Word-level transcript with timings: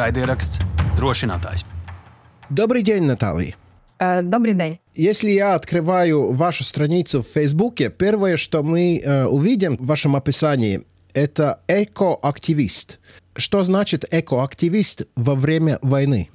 Raidieraksts 0.00 0.62
drošinātājs. 0.96 1.64
Добрый 2.48 2.82
день, 2.82 3.04
Наталья. 3.04 3.54
Добрый 3.98 4.54
день. 4.54 4.80
Если 4.94 5.30
я 5.30 5.54
открываю 5.54 6.32
вашу 6.32 6.64
страницу 6.64 7.20
в 7.22 7.26
Фейсбуке, 7.26 7.90
первое, 7.90 8.36
что 8.36 8.62
мы 8.62 8.98
э, 8.98 9.26
увидим 9.26 9.76
в 9.76 9.86
вашем 9.86 10.16
описании, 10.16 10.86
это 11.12 11.60
экоактивист. 11.68 12.98
Что 13.36 13.62
значит 13.62 14.06
экоактивист 14.10 15.02
во 15.16 15.34
время 15.34 15.78
войны? 15.82 16.30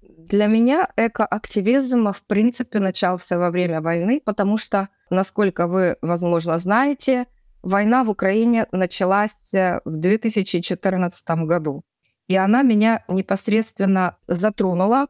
Для 0.00 0.46
меня 0.46 0.88
экоактивизм, 0.96 2.12
в 2.12 2.22
принципе, 2.26 2.78
начался 2.78 3.36
во 3.36 3.50
время 3.50 3.82
войны, 3.82 4.22
потому 4.24 4.56
что, 4.56 4.88
насколько 5.10 5.66
вы, 5.66 5.96
возможно, 6.00 6.58
знаете, 6.58 7.26
война 7.62 8.04
в 8.04 8.10
Украине 8.10 8.66
началась 8.72 9.36
э, 9.52 9.80
в 9.84 9.96
2014 9.98 11.28
году. 11.46 11.84
И 12.28 12.36
она 12.36 12.62
меня 12.62 13.04
непосредственно 13.08 14.16
затронула, 14.26 15.06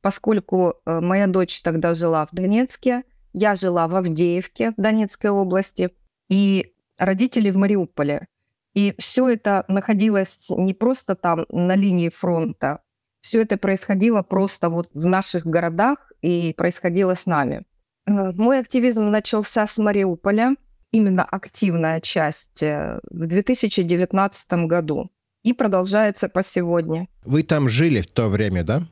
поскольку 0.00 0.74
э, 0.84 1.00
моя 1.00 1.26
дочь 1.26 1.62
тогда 1.62 1.94
жила 1.94 2.26
в 2.26 2.34
Донецке, 2.34 3.04
я 3.32 3.54
жила 3.54 3.88
в 3.88 3.94
Авдеевке 3.94 4.72
в 4.76 4.80
Донецкой 4.80 5.30
области, 5.30 5.90
и 6.28 6.72
родители 6.98 7.50
в 7.50 7.56
Мариуполе. 7.56 8.26
И 8.74 8.94
все 8.98 9.28
это 9.28 9.64
находилось 9.68 10.38
не 10.50 10.74
просто 10.74 11.14
там 11.14 11.46
на 11.50 11.76
линии 11.76 12.08
фронта, 12.08 12.80
все 13.26 13.42
это 13.42 13.56
происходило 13.56 14.22
просто 14.22 14.68
вот 14.68 14.88
в 14.94 15.04
наших 15.04 15.44
городах 15.44 16.12
и 16.22 16.54
происходило 16.56 17.14
с 17.14 17.26
нами. 17.26 17.64
Э, 18.06 18.32
мой 18.32 18.60
активизм 18.60 19.10
начался 19.10 19.66
с 19.66 19.78
Мариуполя, 19.78 20.54
именно 20.92 21.24
активная 21.24 22.00
часть, 22.00 22.62
э, 22.62 23.00
в 23.10 23.26
2019 23.26 24.66
году 24.68 25.10
и 25.46 25.52
продолжается 25.52 26.28
по 26.28 26.42
сегодня. 26.42 27.06
Вы 27.24 27.44
там 27.44 27.68
жили 27.68 28.00
в 28.00 28.08
то 28.08 28.28
время, 28.28 28.64
да? 28.64 28.82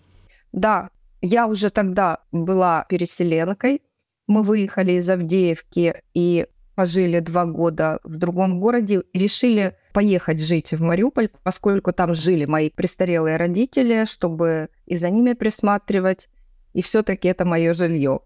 Да, 0.52 0.90
я 1.20 1.48
уже 1.48 1.68
тогда 1.70 2.18
была 2.30 2.86
переселенкой. 2.88 3.82
Мы 4.28 4.44
выехали 4.44 4.92
из 4.92 5.10
Авдеевки 5.10 5.96
и 6.14 6.46
пожили 6.76 7.18
два 7.18 7.44
года 7.44 7.98
в 8.04 8.16
другом 8.18 8.60
городе 8.60 9.02
и 9.12 9.18
решили 9.18 9.76
поехать 9.92 10.40
жить 10.40 10.72
в 10.72 10.80
Мариуполь, 10.80 11.28
поскольку 11.42 11.92
там 11.92 12.14
жили 12.14 12.44
мои 12.44 12.70
престарелые 12.70 13.36
родители, 13.36 14.04
чтобы 14.08 14.68
и 14.86 14.94
за 14.94 15.10
ними 15.10 15.32
присматривать, 15.32 16.28
и 16.72 16.82
все-таки 16.82 17.26
это 17.26 17.44
мое 17.44 17.74
жилье. 17.74 18.20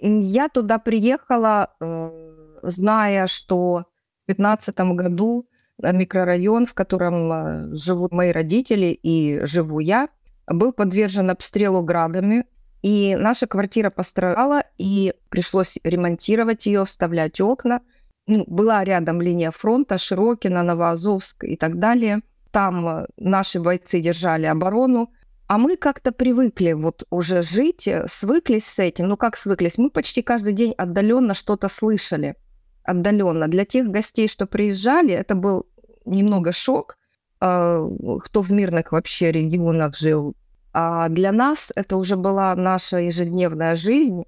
Я 0.00 0.48
туда 0.48 0.78
приехала, 0.78 1.74
э, 1.80 2.60
зная, 2.62 3.26
что 3.26 3.86
в 4.22 4.26
2015 4.26 4.78
году 4.94 5.48
микрорайон, 5.82 6.66
в 6.66 6.74
котором 6.74 7.32
э, 7.32 7.76
живут 7.76 8.12
мои 8.12 8.32
родители 8.32 8.98
и 9.02 9.40
живу 9.44 9.80
я, 9.80 10.08
был 10.46 10.72
подвержен 10.72 11.30
обстрелу 11.30 11.82
градами, 11.82 12.46
и 12.82 13.16
наша 13.16 13.46
квартира 13.46 13.90
пострадала, 13.90 14.64
и 14.76 15.14
пришлось 15.30 15.78
ремонтировать 15.84 16.66
ее, 16.66 16.84
вставлять 16.84 17.40
окна. 17.40 17.80
Ну, 18.26 18.44
была 18.46 18.84
рядом 18.84 19.20
линия 19.20 19.50
фронта, 19.50 19.98
Широкина, 19.98 20.62
Новоазовск 20.62 21.44
и 21.44 21.56
так 21.56 21.78
далее. 21.78 22.20
Там 22.50 22.86
э, 22.86 23.06
наши 23.16 23.60
бойцы 23.60 24.00
держали 24.00 24.46
оборону, 24.46 25.10
а 25.46 25.58
мы 25.58 25.76
как-то 25.76 26.12
привыкли 26.12 26.72
вот 26.72 27.04
уже 27.10 27.42
жить, 27.42 27.88
э, 27.88 28.06
свыклись 28.08 28.66
с 28.66 28.78
этим. 28.78 29.08
Ну 29.08 29.16
как 29.16 29.36
свыклись? 29.36 29.78
Мы 29.78 29.90
почти 29.90 30.22
каждый 30.22 30.52
день 30.52 30.72
отдаленно 30.76 31.34
что-то 31.34 31.68
слышали. 31.68 32.36
Отдаленно. 32.84 33.48
Для 33.48 33.64
тех 33.64 33.88
гостей, 33.88 34.28
что 34.28 34.46
приезжали, 34.46 35.12
это 35.12 35.34
был 35.34 35.66
немного 36.04 36.52
шок, 36.52 36.96
а, 37.40 37.86
кто 38.22 38.42
в 38.42 38.52
мирных 38.52 38.92
вообще 38.92 39.32
регионах 39.32 39.96
жил, 39.96 40.36
а 40.72 41.08
для 41.08 41.30
нас 41.30 41.72
это 41.76 41.96
уже 41.96 42.16
была 42.16 42.54
наша 42.56 42.98
ежедневная 42.98 43.76
жизнь. 43.76 44.24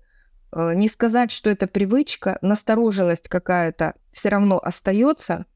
Э, 0.53 0.75
не 0.75 0.89
сказать, 0.89 1.33
что 1.33 1.51
это 1.51 1.67
привычка, 1.67 2.39
настороженность 2.41 3.29
какая-то 3.29 3.95
все 4.13 4.29
равно 4.29 4.59
остается, 4.59 5.47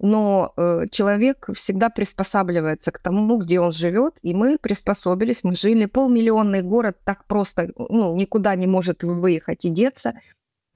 но 0.00 0.52
э, 0.56 0.82
человек 0.90 1.48
всегда 1.54 1.88
приспосабливается 1.88 2.92
к 2.92 2.98
тому, 2.98 3.38
где 3.38 3.58
он 3.58 3.72
живет, 3.72 4.18
и 4.20 4.34
мы 4.34 4.58
приспособились, 4.58 5.44
мы 5.44 5.56
жили. 5.56 5.86
Полмиллионный 5.86 6.60
город 6.60 6.98
так 7.04 7.24
просто 7.26 7.70
ну, 7.76 8.14
никуда 8.14 8.54
не 8.54 8.66
может 8.66 9.02
выехать 9.02 9.64
и 9.64 9.70
деться. 9.70 10.12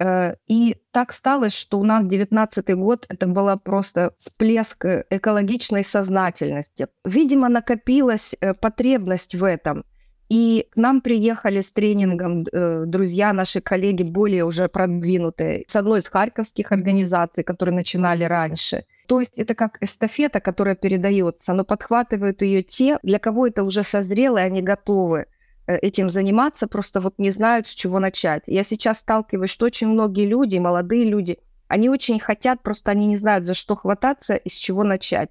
Э, 0.00 0.34
и 0.46 0.76
так 0.92 1.12
стало, 1.12 1.50
что 1.50 1.78
у 1.78 1.84
нас 1.84 2.06
19 2.06 2.74
год 2.76 3.06
это 3.08 3.26
была 3.26 3.56
просто 3.56 4.12
всплеск 4.18 4.84
э, 4.84 5.04
экологичной 5.10 5.84
сознательности. 5.84 6.86
Видимо, 7.04 7.48
накопилась 7.48 8.34
э, 8.40 8.54
потребность 8.54 9.34
в 9.34 9.44
этом. 9.44 9.84
И 10.28 10.66
к 10.70 10.76
нам 10.76 11.00
приехали 11.00 11.62
с 11.62 11.72
тренингом 11.72 12.44
друзья, 12.44 13.32
наши 13.32 13.62
коллеги, 13.62 14.02
более 14.02 14.44
уже 14.44 14.68
продвинутые, 14.68 15.64
с 15.66 15.74
одной 15.74 16.00
из 16.00 16.08
харьковских 16.08 16.70
организаций, 16.70 17.42
которые 17.42 17.74
начинали 17.74 18.24
раньше. 18.24 18.84
То 19.06 19.20
есть 19.20 19.32
это 19.38 19.54
как 19.54 19.82
эстафета, 19.82 20.40
которая 20.40 20.74
передается, 20.74 21.54
но 21.54 21.64
подхватывают 21.64 22.42
ее 22.42 22.62
те, 22.62 22.98
для 23.02 23.18
кого 23.18 23.46
это 23.46 23.64
уже 23.64 23.82
созрело, 23.82 24.36
и 24.36 24.42
они 24.42 24.60
готовы 24.60 25.28
этим 25.72 26.10
заниматься, 26.10 26.66
просто 26.66 27.00
вот 27.00 27.14
не 27.18 27.30
знают, 27.30 27.66
с 27.66 27.70
чего 27.70 27.98
начать. 27.98 28.42
Я 28.46 28.64
сейчас 28.64 29.00
сталкиваюсь, 29.00 29.50
что 29.50 29.66
очень 29.66 29.88
многие 29.88 30.26
люди, 30.26 30.56
молодые 30.58 31.04
люди, 31.04 31.38
они 31.68 31.90
очень 31.90 32.18
хотят, 32.18 32.62
просто 32.62 32.90
они 32.90 33.06
не 33.06 33.16
знают, 33.16 33.46
за 33.46 33.54
что 33.54 33.76
хвататься 33.76 34.34
и 34.34 34.48
с 34.48 34.54
чего 34.54 34.84
начать. 34.84 35.30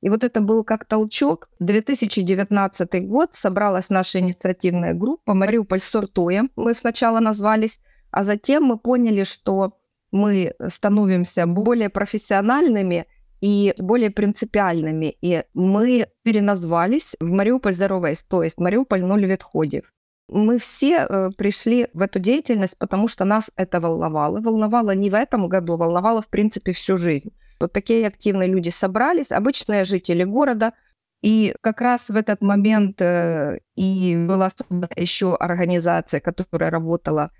И 0.00 0.10
вот 0.10 0.22
это 0.22 0.40
был 0.40 0.62
как 0.62 0.84
толчок. 0.84 1.48
2019 1.58 3.08
год 3.08 3.30
собралась 3.34 3.88
наша 3.88 4.20
инициативная 4.20 4.94
группа 4.94 5.34
«Мариуполь 5.34 5.80
сортуем». 5.80 6.50
Мы 6.54 6.74
сначала 6.74 7.18
назвались, 7.20 7.80
а 8.10 8.22
затем 8.22 8.64
мы 8.64 8.78
поняли, 8.78 9.24
что 9.24 9.78
мы 10.12 10.54
становимся 10.68 11.46
более 11.46 11.88
профессиональными– 11.88 13.06
и 13.40 13.74
более 13.78 14.10
принципиальными. 14.10 15.16
И 15.20 15.44
мы 15.54 16.08
переназвались 16.22 17.16
в 17.20 17.30
Мариуполь 17.30 17.72
Zero 17.72 18.00
Waste, 18.00 18.24
то 18.28 18.42
есть 18.42 18.58
Мариуполь 18.58 19.02
ноль 19.02 19.26
ветходев. 19.26 19.92
Мы 20.28 20.58
все 20.58 21.06
э, 21.08 21.30
пришли 21.36 21.88
в 21.94 22.02
эту 22.02 22.18
деятельность, 22.18 22.76
потому 22.78 23.08
что 23.08 23.24
нас 23.24 23.50
это 23.56 23.80
волновало. 23.80 24.40
Волновало 24.40 24.94
не 24.94 25.08
в 25.08 25.14
этом 25.14 25.48
году, 25.48 25.76
волновало, 25.76 26.20
в 26.20 26.28
принципе, 26.28 26.72
всю 26.72 26.98
жизнь. 26.98 27.32
Вот 27.60 27.72
такие 27.72 28.06
активные 28.06 28.48
люди 28.48 28.68
собрались, 28.68 29.32
обычные 29.32 29.84
жители 29.84 30.24
города, 30.24 30.74
и 31.22 31.54
как 31.62 31.80
раз 31.80 32.10
в 32.10 32.16
этот 32.16 32.42
момент 32.42 33.00
э, 33.00 33.58
и 33.74 34.16
была 34.28 34.50
создана 34.50 34.88
еще 34.96 35.34
организация, 35.34 36.20
которая 36.20 36.70
работала 36.70 37.30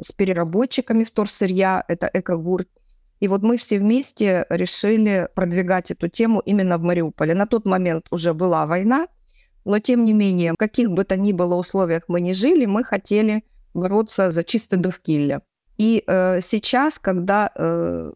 с 0.00 0.12
переработчиками 0.12 1.04
вторсырья, 1.04 1.84
это 1.88 2.10
Экогурт, 2.12 2.68
и 3.22 3.28
вот 3.28 3.42
мы 3.42 3.56
все 3.56 3.78
вместе 3.78 4.46
решили 4.48 5.28
продвигать 5.36 5.92
эту 5.92 6.08
тему 6.08 6.42
именно 6.44 6.76
в 6.76 6.82
Мариуполе. 6.82 7.34
На 7.34 7.46
тот 7.46 7.64
момент 7.64 8.06
уже 8.10 8.34
была 8.34 8.66
война, 8.66 9.06
но 9.64 9.78
тем 9.78 10.02
не 10.02 10.12
менее, 10.12 10.54
в 10.54 10.56
каких 10.56 10.90
бы 10.90 11.04
то 11.04 11.16
ни 11.16 11.32
было 11.32 11.54
условиях 11.54 12.02
мы 12.08 12.20
ни 12.20 12.32
жили, 12.32 12.66
мы 12.66 12.82
хотели 12.82 13.44
бороться 13.74 14.32
за 14.32 14.42
чистое 14.42 14.80
довкилля. 14.80 15.42
И 15.78 16.02
э, 16.04 16.40
сейчас, 16.40 16.98
когда 16.98 17.52
э, 17.54 18.10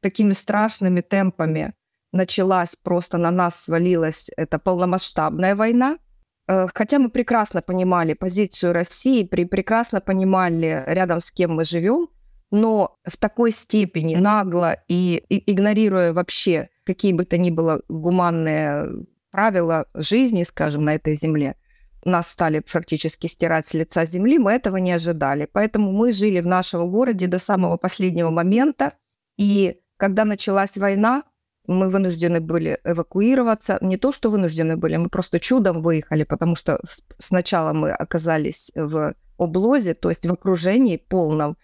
такими 0.00 0.32
страшными 0.32 1.00
темпами 1.00 1.74
началась, 2.12 2.76
просто 2.80 3.18
на 3.18 3.32
нас 3.32 3.64
свалилась 3.64 4.30
эта 4.36 4.60
полномасштабная 4.60 5.56
война, 5.56 5.98
э, 6.46 6.68
хотя 6.72 7.00
мы 7.00 7.10
прекрасно 7.10 7.62
понимали 7.62 8.14
позицию 8.14 8.74
России, 8.74 9.24
при, 9.24 9.44
прекрасно 9.44 10.00
понимали, 10.00 10.84
рядом 10.86 11.18
с 11.18 11.32
кем 11.32 11.56
мы 11.56 11.64
живем, 11.64 12.10
но 12.52 12.98
в 13.04 13.16
такой 13.16 13.50
степени 13.50 14.14
нагло 14.14 14.76
и, 14.86 15.24
игнорируя 15.50 16.12
вообще 16.12 16.68
какие 16.84 17.14
бы 17.14 17.24
то 17.24 17.38
ни 17.38 17.50
было 17.50 17.80
гуманные 17.88 19.06
правила 19.30 19.86
жизни, 19.94 20.42
скажем, 20.42 20.84
на 20.84 20.94
этой 20.94 21.14
земле, 21.14 21.56
нас 22.04 22.28
стали 22.28 22.62
фактически 22.66 23.26
стирать 23.26 23.66
с 23.66 23.74
лица 23.74 24.04
земли, 24.04 24.38
мы 24.38 24.52
этого 24.52 24.76
не 24.76 24.92
ожидали. 24.92 25.48
Поэтому 25.50 25.92
мы 25.92 26.12
жили 26.12 26.40
в 26.40 26.46
нашем 26.46 26.90
городе 26.90 27.26
до 27.26 27.38
самого 27.38 27.78
последнего 27.78 28.28
момента. 28.28 28.94
И 29.38 29.80
когда 29.96 30.24
началась 30.24 30.76
война, 30.76 31.22
мы 31.66 31.88
вынуждены 31.88 32.40
были 32.40 32.80
эвакуироваться. 32.84 33.78
Не 33.80 33.96
то, 33.96 34.12
что 34.12 34.30
вынуждены 34.30 34.76
были, 34.76 34.96
мы 34.96 35.08
просто 35.08 35.40
чудом 35.40 35.80
выехали, 35.80 36.24
потому 36.24 36.56
что 36.56 36.80
сначала 37.18 37.72
мы 37.72 37.92
оказались 37.92 38.72
в 38.74 39.14
облозе, 39.38 39.94
то 39.94 40.10
есть 40.10 40.26
в 40.26 40.32
окружении 40.32 40.96
полном, 40.96 41.56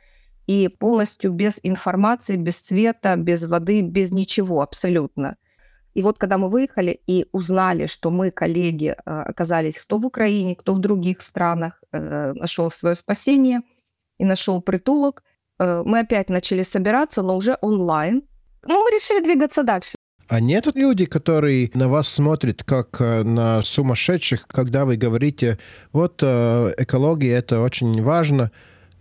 и 0.48 0.68
полностью 0.68 1.30
без 1.32 1.60
информации, 1.62 2.36
без 2.36 2.56
света, 2.56 3.16
без 3.16 3.44
воды, 3.44 3.82
без 3.82 4.10
ничего 4.10 4.62
абсолютно. 4.62 5.36
И 5.92 6.02
вот 6.02 6.18
когда 6.18 6.38
мы 6.38 6.48
выехали 6.48 7.00
и 7.06 7.26
узнали, 7.32 7.86
что 7.86 8.10
мы, 8.10 8.30
коллеги, 8.30 8.88
э, 8.88 8.94
оказались 9.04 9.78
кто 9.78 9.98
в 9.98 10.06
Украине, 10.06 10.56
кто 10.56 10.74
в 10.74 10.78
других 10.78 11.20
странах, 11.20 11.82
э, 11.92 12.32
нашел 12.32 12.70
свое 12.70 12.94
спасение 12.94 13.60
и 14.16 14.24
нашел 14.24 14.62
притулок, 14.62 15.22
э, 15.58 15.82
мы 15.84 16.00
опять 16.00 16.30
начали 16.30 16.62
собираться, 16.62 17.22
но 17.22 17.36
уже 17.36 17.58
онлайн. 17.60 18.22
Ну, 18.62 18.82
мы 18.82 18.90
решили 18.90 19.22
двигаться 19.22 19.62
дальше. 19.62 19.96
А 20.28 20.40
нет 20.40 20.66
люди, 20.74 21.04
которые 21.04 21.70
на 21.74 21.88
вас 21.88 22.08
смотрят 22.08 22.62
как 22.62 23.00
на 23.00 23.62
сумасшедших, 23.62 24.46
когда 24.46 24.84
вы 24.84 24.96
говорите, 24.96 25.58
вот 25.92 26.22
экология 26.22 27.34
это 27.34 27.60
очень 27.60 28.02
важно. 28.02 28.50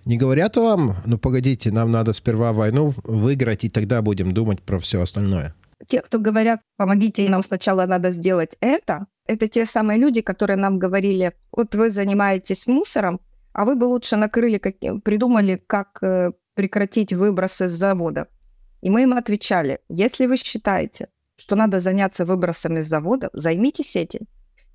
Не 0.07 0.17
говорят 0.17 0.55
вам, 0.55 0.95
ну 1.05 1.17
погодите, 1.17 1.69
нам 1.69 1.91
надо 1.91 2.13
сперва 2.13 2.53
войну 2.53 2.93
выиграть, 3.03 3.65
и 3.65 3.69
тогда 3.69 4.01
будем 4.01 4.31
думать 4.33 4.61
про 4.61 4.79
все 4.79 5.01
остальное. 5.01 5.53
Те, 5.87 5.99
кто 5.99 6.17
говорят, 6.17 6.61
помогите 6.77 7.27
нам 7.27 7.43
сначала 7.43 7.85
надо 7.85 8.11
сделать 8.11 8.55
это, 8.61 9.07
это 9.27 9.49
те 9.49 9.65
самые 9.65 9.99
люди, 9.99 10.21
которые 10.21 10.55
нам 10.55 10.79
говорили, 10.79 11.33
вот 11.51 11.75
вы 11.75 11.91
занимаетесь 11.91 12.67
мусором, 12.67 13.19
а 13.51 13.65
вы 13.65 13.75
бы 13.75 13.83
лучше 13.83 14.15
накрыли, 14.15 14.59
каким, 14.59 15.01
придумали, 15.01 15.61
как 15.67 16.01
э, 16.01 16.31
прекратить 16.53 17.11
выбросы 17.11 17.67
с 17.67 17.71
завода. 17.71 18.27
И 18.81 18.89
мы 18.89 19.03
им 19.03 19.13
отвечали, 19.13 19.79
если 19.89 20.25
вы 20.25 20.37
считаете, 20.37 21.09
что 21.35 21.57
надо 21.57 21.79
заняться 21.79 22.23
выбросами 22.23 22.79
с 22.79 22.87
завода, 22.87 23.29
займитесь 23.33 23.97
этим. 23.97 24.21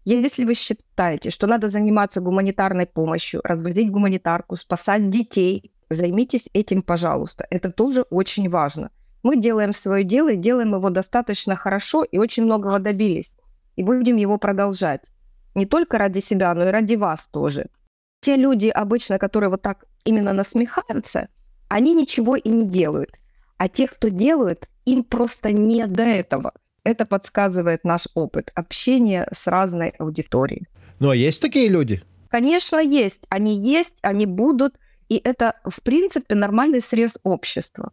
Если 0.04 0.44
вы 0.44 0.54
считаете, 0.54 1.30
что 1.30 1.46
надо 1.46 1.68
заниматься 1.68 2.20
гуманитарной 2.20 2.86
помощью, 2.86 3.40
развозить 3.44 3.90
гуманитарку, 3.90 4.56
спасать 4.56 5.10
детей, 5.10 5.72
займитесь 5.90 6.48
этим, 6.52 6.82
пожалуйста. 6.82 7.46
Это 7.50 7.70
тоже 7.70 8.02
очень 8.10 8.48
важно. 8.48 8.90
Мы 9.22 9.36
делаем 9.36 9.72
свое 9.72 10.02
дело 10.02 10.32
и 10.32 10.36
делаем 10.36 10.74
его 10.74 10.90
достаточно 10.90 11.54
хорошо 11.54 12.02
и 12.02 12.18
очень 12.18 12.44
многого 12.44 12.80
добились. 12.80 13.36
И 13.76 13.84
будем 13.84 14.16
его 14.16 14.38
продолжать. 14.38 15.12
Не 15.54 15.66
только 15.66 15.98
ради 15.98 16.18
себя, 16.18 16.52
но 16.54 16.66
и 16.66 16.70
ради 16.70 16.96
вас 16.96 17.28
тоже. 17.28 17.66
Те 18.20 18.36
люди 18.36 18.68
обычно, 18.68 19.18
которые 19.18 19.50
вот 19.50 19.62
так 19.62 19.84
именно 20.04 20.32
насмехаются, 20.32 21.28
они 21.68 21.94
ничего 21.94 22.34
и 22.34 22.48
не 22.48 22.66
делают. 22.66 23.18
А 23.56 23.68
те, 23.68 23.86
кто 23.86 24.08
делают, 24.08 24.68
им 24.84 25.04
просто 25.04 25.52
не 25.52 25.86
до 25.86 26.02
этого. 26.02 26.52
Это 26.84 27.06
подсказывает 27.06 27.84
наш 27.84 28.08
опыт 28.14 28.50
общения 28.54 29.28
с 29.32 29.46
разной 29.46 29.90
аудиторией. 29.98 30.66
Ну 30.98 31.10
а 31.10 31.16
есть 31.16 31.40
такие 31.40 31.68
люди? 31.68 32.02
Конечно, 32.28 32.78
есть. 32.78 33.26
Они 33.28 33.58
есть, 33.60 33.94
они 34.02 34.26
будут. 34.26 34.74
И 35.08 35.20
это, 35.22 35.60
в 35.64 35.82
принципе, 35.82 36.34
нормальный 36.34 36.80
срез 36.80 37.18
общества. 37.22 37.92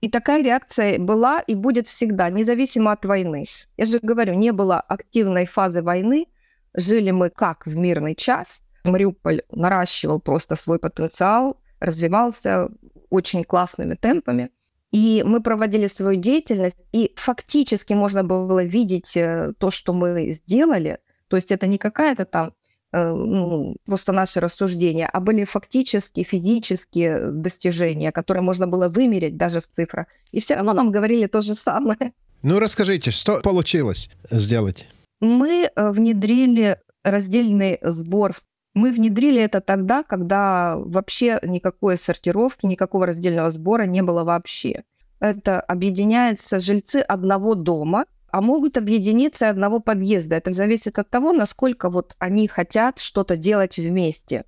И 0.00 0.08
такая 0.08 0.44
реакция 0.44 0.98
была 0.98 1.40
и 1.40 1.54
будет 1.54 1.88
всегда, 1.88 2.30
независимо 2.30 2.92
от 2.92 3.04
войны. 3.04 3.46
Я 3.76 3.84
же 3.84 3.98
говорю, 4.00 4.34
не 4.34 4.52
было 4.52 4.80
активной 4.80 5.46
фазы 5.46 5.82
войны. 5.82 6.26
Жили 6.74 7.10
мы 7.10 7.30
как 7.30 7.66
в 7.66 7.76
мирный 7.76 8.14
час. 8.14 8.62
Мариуполь 8.84 9.42
наращивал 9.50 10.20
просто 10.20 10.54
свой 10.54 10.78
потенциал, 10.78 11.60
развивался 11.80 12.68
очень 13.10 13.42
классными 13.42 13.94
темпами. 13.94 14.50
И 14.92 15.22
мы 15.24 15.40
проводили 15.40 15.86
свою 15.86 16.20
деятельность, 16.20 16.76
и 16.92 17.12
фактически 17.16 17.92
можно 17.92 18.24
было 18.24 18.64
видеть 18.64 19.16
э, 19.16 19.52
то, 19.58 19.70
что 19.70 19.92
мы 19.92 20.32
сделали. 20.32 20.98
То 21.28 21.36
есть 21.36 21.52
это 21.52 21.68
не 21.68 21.78
какая-то 21.78 22.24
там 22.24 22.54
э, 22.92 23.12
ну, 23.12 23.76
просто 23.86 24.12
наши 24.12 24.40
рассуждения, 24.40 25.06
а 25.06 25.20
были 25.20 25.44
фактические, 25.44 26.24
физические 26.24 27.30
достижения, 27.30 28.10
которые 28.10 28.42
можно 28.42 28.66
было 28.66 28.88
вымерить 28.88 29.36
даже 29.36 29.60
в 29.60 29.68
цифрах. 29.68 30.06
И 30.32 30.40
все 30.40 30.56
равно 30.56 30.72
нам 30.72 30.90
говорили 30.90 31.26
то 31.26 31.40
же 31.40 31.54
самое. 31.54 32.12
Ну, 32.42 32.58
расскажите, 32.58 33.10
что 33.10 33.40
получилось 33.42 34.08
сделать? 34.30 34.88
Мы 35.20 35.70
э, 35.76 35.90
внедрили 35.90 36.78
раздельный 37.04 37.78
сбор 37.82 38.34
мы 38.74 38.92
внедрили 38.92 39.40
это 39.40 39.60
тогда, 39.60 40.02
когда 40.02 40.76
вообще 40.76 41.40
никакой 41.42 41.96
сортировки, 41.96 42.66
никакого 42.66 43.06
раздельного 43.06 43.50
сбора 43.50 43.84
не 43.84 44.02
было 44.02 44.24
вообще. 44.24 44.84
Это 45.18 45.60
объединяются 45.60 46.60
жильцы 46.60 46.96
одного 46.96 47.54
дома, 47.54 48.06
а 48.30 48.40
могут 48.40 48.78
объединиться 48.78 49.50
одного 49.50 49.80
подъезда. 49.80 50.36
Это 50.36 50.52
зависит 50.52 50.98
от 50.98 51.10
того, 51.10 51.32
насколько 51.32 51.90
вот 51.90 52.14
они 52.18 52.46
хотят 52.46 53.00
что-то 53.00 53.36
делать 53.36 53.76
вместе. 53.76 54.44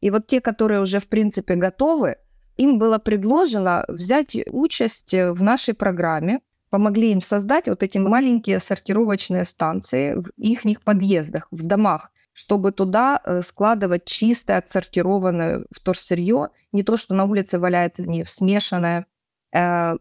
И 0.00 0.10
вот 0.10 0.26
те, 0.26 0.40
которые 0.40 0.80
уже 0.80 1.00
в 1.00 1.08
принципе 1.08 1.56
готовы, 1.56 2.16
им 2.56 2.78
было 2.78 2.98
предложено 2.98 3.84
взять 3.88 4.36
участь 4.46 5.12
в 5.12 5.42
нашей 5.42 5.74
программе, 5.74 6.40
помогли 6.70 7.10
им 7.10 7.20
создать 7.20 7.68
вот 7.68 7.82
эти 7.82 7.98
маленькие 7.98 8.60
сортировочные 8.60 9.44
станции 9.44 10.14
в 10.14 10.30
их 10.36 10.82
подъездах, 10.82 11.48
в 11.50 11.62
домах 11.66 12.12
чтобы 12.34 12.72
туда 12.72 13.20
э, 13.24 13.40
складывать 13.42 14.04
чистое, 14.04 14.58
отсортированное 14.58 15.64
вторсырье, 15.70 16.48
не 16.72 16.82
то, 16.82 16.96
что 16.96 17.14
на 17.14 17.24
улице 17.24 17.58
валяется 17.58 18.02
не 18.02 18.26
смешанное. 18.26 19.06
Э, 19.54 19.94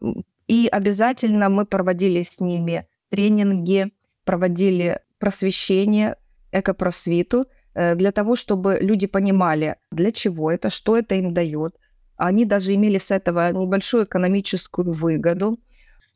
и 0.47 0.67
обязательно 0.67 1.49
мы 1.49 1.65
проводили 1.65 2.23
с 2.23 2.39
ними 2.39 2.87
тренинги, 3.09 3.91
проводили 4.25 4.99
просвещение, 5.19 6.17
экопросвиту, 6.51 7.45
э, 7.75 7.95
для 7.95 8.11
того, 8.11 8.35
чтобы 8.35 8.79
люди 8.81 9.05
понимали, 9.05 9.75
для 9.91 10.11
чего 10.11 10.51
это, 10.51 10.71
что 10.71 10.97
это 10.97 11.15
им 11.15 11.35
дает. 11.35 11.77
Они 12.17 12.45
даже 12.45 12.73
имели 12.73 12.97
с 12.97 13.11
этого 13.11 13.51
небольшую 13.51 14.05
экономическую 14.05 14.91
выгоду. 14.91 15.59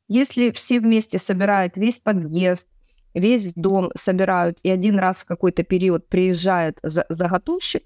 Если 0.07 0.49
все 0.49 0.79
вместе 0.79 1.19
собирают 1.19 1.77
весь 1.77 1.99
подъезд, 1.99 2.67
весь 3.17 3.53
дом 3.53 3.91
собирают, 3.95 4.57
и 4.63 4.69
один 4.69 4.99
раз 4.99 5.17
в 5.17 5.25
какой-то 5.25 5.63
период 5.63 6.07
приезжает 6.07 6.79
заготовщик, 6.83 7.83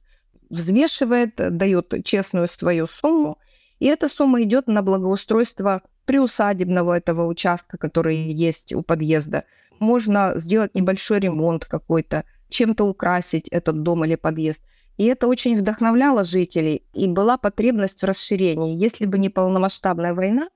взвешивает, 0.50 1.36
дает 1.36 1.94
честную 2.04 2.48
свою 2.48 2.88
сумму, 2.88 3.38
и 3.80 3.86
эта 3.88 4.08
сумма 4.08 4.44
идет 4.44 4.68
на 4.68 4.82
благоустройство 4.84 5.82
приусадебного 6.06 6.98
этого 6.98 7.26
участка, 7.26 7.78
который 7.78 8.18
есть 8.18 8.74
у 8.74 8.82
подъезда. 8.84 9.46
Можно 9.80 10.34
сделать 10.36 10.76
небольшой 10.76 11.20
ремонт 11.20 11.66
какой-то, 11.66 12.26
чем-то 12.50 12.84
украсить 12.84 13.48
этот 13.48 13.82
дом 13.82 14.06
или 14.06 14.16
подъезд. 14.16 14.62
И 14.98 15.06
это 15.06 15.28
очень 15.28 15.58
вдохновляло 15.58 16.24
жителей, 16.24 16.84
и 16.94 17.08
была 17.08 17.38
потребность 17.38 18.02
в 18.02 18.06
расширении. 18.06 18.78
Если 18.78 19.06
бы 19.06 19.18
не 19.18 19.30
полномасштабная 19.30 20.14
война, 20.14 20.50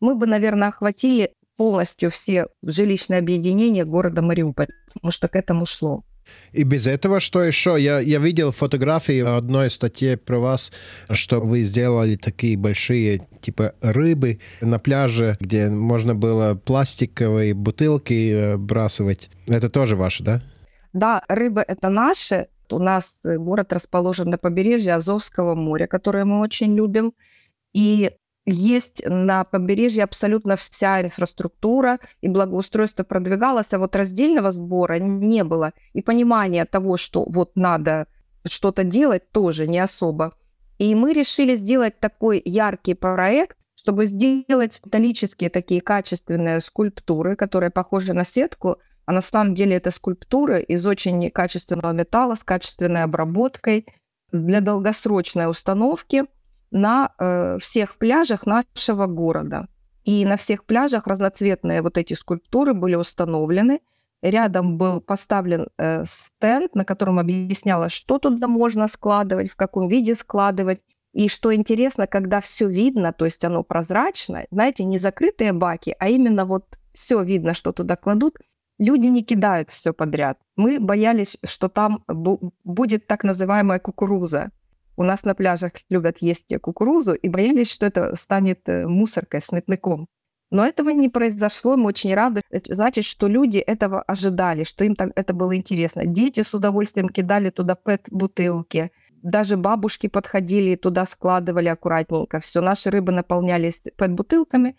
мы 0.00 0.14
бы, 0.14 0.26
наверное, 0.26 0.68
охватили 0.68 1.32
полностью 1.56 2.10
все 2.10 2.46
жилищные 2.62 3.18
объединения 3.18 3.84
города 3.84 4.22
Мариуполь, 4.22 4.68
потому 4.92 5.10
что 5.10 5.28
к 5.28 5.36
этому 5.36 5.66
шло. 5.66 6.04
И 6.52 6.64
без 6.64 6.86
этого 6.86 7.20
что 7.20 7.42
еще? 7.42 7.76
Я, 7.78 8.00
я 8.00 8.18
видел 8.18 8.50
фотографии 8.50 9.22
в 9.22 9.36
одной 9.36 9.70
статье 9.70 10.16
про 10.16 10.38
вас, 10.38 10.72
что 11.10 11.40
вы 11.40 11.62
сделали 11.62 12.16
такие 12.16 12.56
большие 12.56 13.26
типа 13.40 13.74
рыбы 13.80 14.40
на 14.60 14.78
пляже, 14.78 15.36
где 15.40 15.68
можно 15.68 16.14
было 16.14 16.54
пластиковые 16.54 17.54
бутылки 17.54 18.32
э, 18.32 18.56
бросать. 18.56 19.30
Это 19.46 19.70
тоже 19.70 19.96
ваше, 19.96 20.24
да? 20.24 20.42
Да, 20.92 21.22
рыбы 21.28 21.64
это 21.66 21.88
наши. 21.88 22.48
У 22.70 22.78
нас 22.78 23.14
город 23.22 23.72
расположен 23.72 24.30
на 24.30 24.38
побережье 24.38 24.94
Азовского 24.94 25.54
моря, 25.54 25.86
которое 25.86 26.24
мы 26.24 26.40
очень 26.40 26.74
любим. 26.74 27.12
И 27.72 28.12
есть 28.46 29.02
на 29.04 29.44
побережье 29.44 30.04
абсолютно 30.04 30.56
вся 30.56 31.02
инфраструктура, 31.02 31.98
и 32.20 32.28
благоустройство 32.28 33.02
продвигалось, 33.02 33.72
а 33.72 33.78
вот 33.78 33.96
раздельного 33.96 34.52
сбора 34.52 34.98
не 35.00 35.42
было. 35.42 35.72
И 35.92 36.00
понимания 36.00 36.64
того, 36.64 36.96
что 36.96 37.24
вот 37.28 37.56
надо 37.56 38.06
что-то 38.46 38.84
делать, 38.84 39.30
тоже 39.32 39.66
не 39.66 39.80
особо. 39.80 40.32
И 40.78 40.94
мы 40.94 41.12
решили 41.12 41.56
сделать 41.56 41.98
такой 41.98 42.40
яркий 42.44 42.94
проект, 42.94 43.56
чтобы 43.74 44.06
сделать 44.06 44.80
металлические 44.84 45.50
такие 45.50 45.80
качественные 45.80 46.60
скульптуры, 46.60 47.34
которые 47.34 47.70
похожи 47.70 48.12
на 48.12 48.24
сетку, 48.24 48.78
а 49.06 49.12
на 49.12 49.20
самом 49.20 49.54
деле 49.54 49.76
это 49.76 49.90
скульптуры 49.90 50.62
из 50.62 50.86
очень 50.86 51.30
качественного 51.30 51.92
металла 51.92 52.36
с 52.36 52.44
качественной 52.44 53.02
обработкой 53.02 53.86
для 54.30 54.60
долгосрочной 54.60 55.50
установки– 55.50 56.24
на 56.76 57.12
э, 57.18 57.58
всех 57.58 57.96
пляжах 57.96 58.46
нашего 58.46 59.06
города. 59.06 59.66
И 60.04 60.24
на 60.24 60.36
всех 60.36 60.64
пляжах 60.64 61.06
разноцветные 61.06 61.82
вот 61.82 61.98
эти 61.98 62.14
скульптуры 62.14 62.74
были 62.74 62.94
установлены. 62.94 63.80
Рядом 64.22 64.76
был 64.76 65.00
поставлен 65.00 65.68
э, 65.78 66.04
стенд, 66.04 66.74
на 66.74 66.84
котором 66.84 67.18
объяснялось, 67.18 67.92
что 67.92 68.18
туда 68.18 68.46
можно 68.46 68.88
складывать, 68.88 69.50
в 69.50 69.56
каком 69.56 69.88
виде 69.88 70.14
складывать. 70.14 70.80
И 71.12 71.28
что 71.28 71.54
интересно, 71.54 72.06
когда 72.06 72.40
все 72.40 72.68
видно, 72.68 73.12
то 73.12 73.24
есть 73.24 73.42
оно 73.44 73.62
прозрачное, 73.62 74.46
знаете, 74.50 74.84
не 74.84 74.98
закрытые 74.98 75.54
баки, 75.54 75.96
а 75.98 76.08
именно 76.08 76.44
вот 76.44 76.66
все 76.92 77.22
видно, 77.22 77.54
что 77.54 77.72
туда 77.72 77.96
кладут, 77.96 78.36
люди 78.78 79.06
не 79.06 79.24
кидают 79.24 79.70
все 79.70 79.94
подряд. 79.94 80.38
Мы 80.56 80.78
боялись, 80.78 81.38
что 81.42 81.68
там 81.68 82.04
будет 82.64 83.06
так 83.06 83.24
называемая 83.24 83.78
кукуруза, 83.78 84.50
у 84.96 85.02
нас 85.02 85.24
на 85.24 85.34
пляжах 85.34 85.72
любят 85.90 86.18
есть 86.20 86.52
кукурузу 86.60 87.14
и 87.14 87.28
боялись, 87.28 87.70
что 87.70 87.86
это 87.86 88.14
станет 88.16 88.60
э, 88.68 88.86
мусоркой, 88.86 89.42
сметняком. 89.42 90.08
Но 90.50 90.64
этого 90.64 90.90
не 90.90 91.08
произошло, 91.08 91.76
мы 91.76 91.86
очень 91.86 92.14
рады. 92.14 92.42
Это 92.50 92.74
значит, 92.74 93.04
что 93.04 93.26
люди 93.26 93.58
этого 93.58 94.00
ожидали, 94.02 94.64
что 94.64 94.84
им 94.84 94.94
так, 94.94 95.10
это 95.16 95.34
было 95.34 95.56
интересно. 95.56 96.06
Дети 96.06 96.42
с 96.42 96.54
удовольствием 96.54 97.08
кидали 97.08 97.50
туда 97.50 97.74
пэт-бутылки. 97.74 98.92
Даже 99.22 99.56
бабушки 99.56 100.06
подходили 100.06 100.70
и 100.70 100.76
туда 100.76 101.04
складывали 101.04 101.68
аккуратненько. 101.68 102.38
Все, 102.40 102.60
наши 102.60 102.90
рыбы 102.90 103.10
наполнялись 103.10 103.82
пэт-бутылками, 103.96 104.76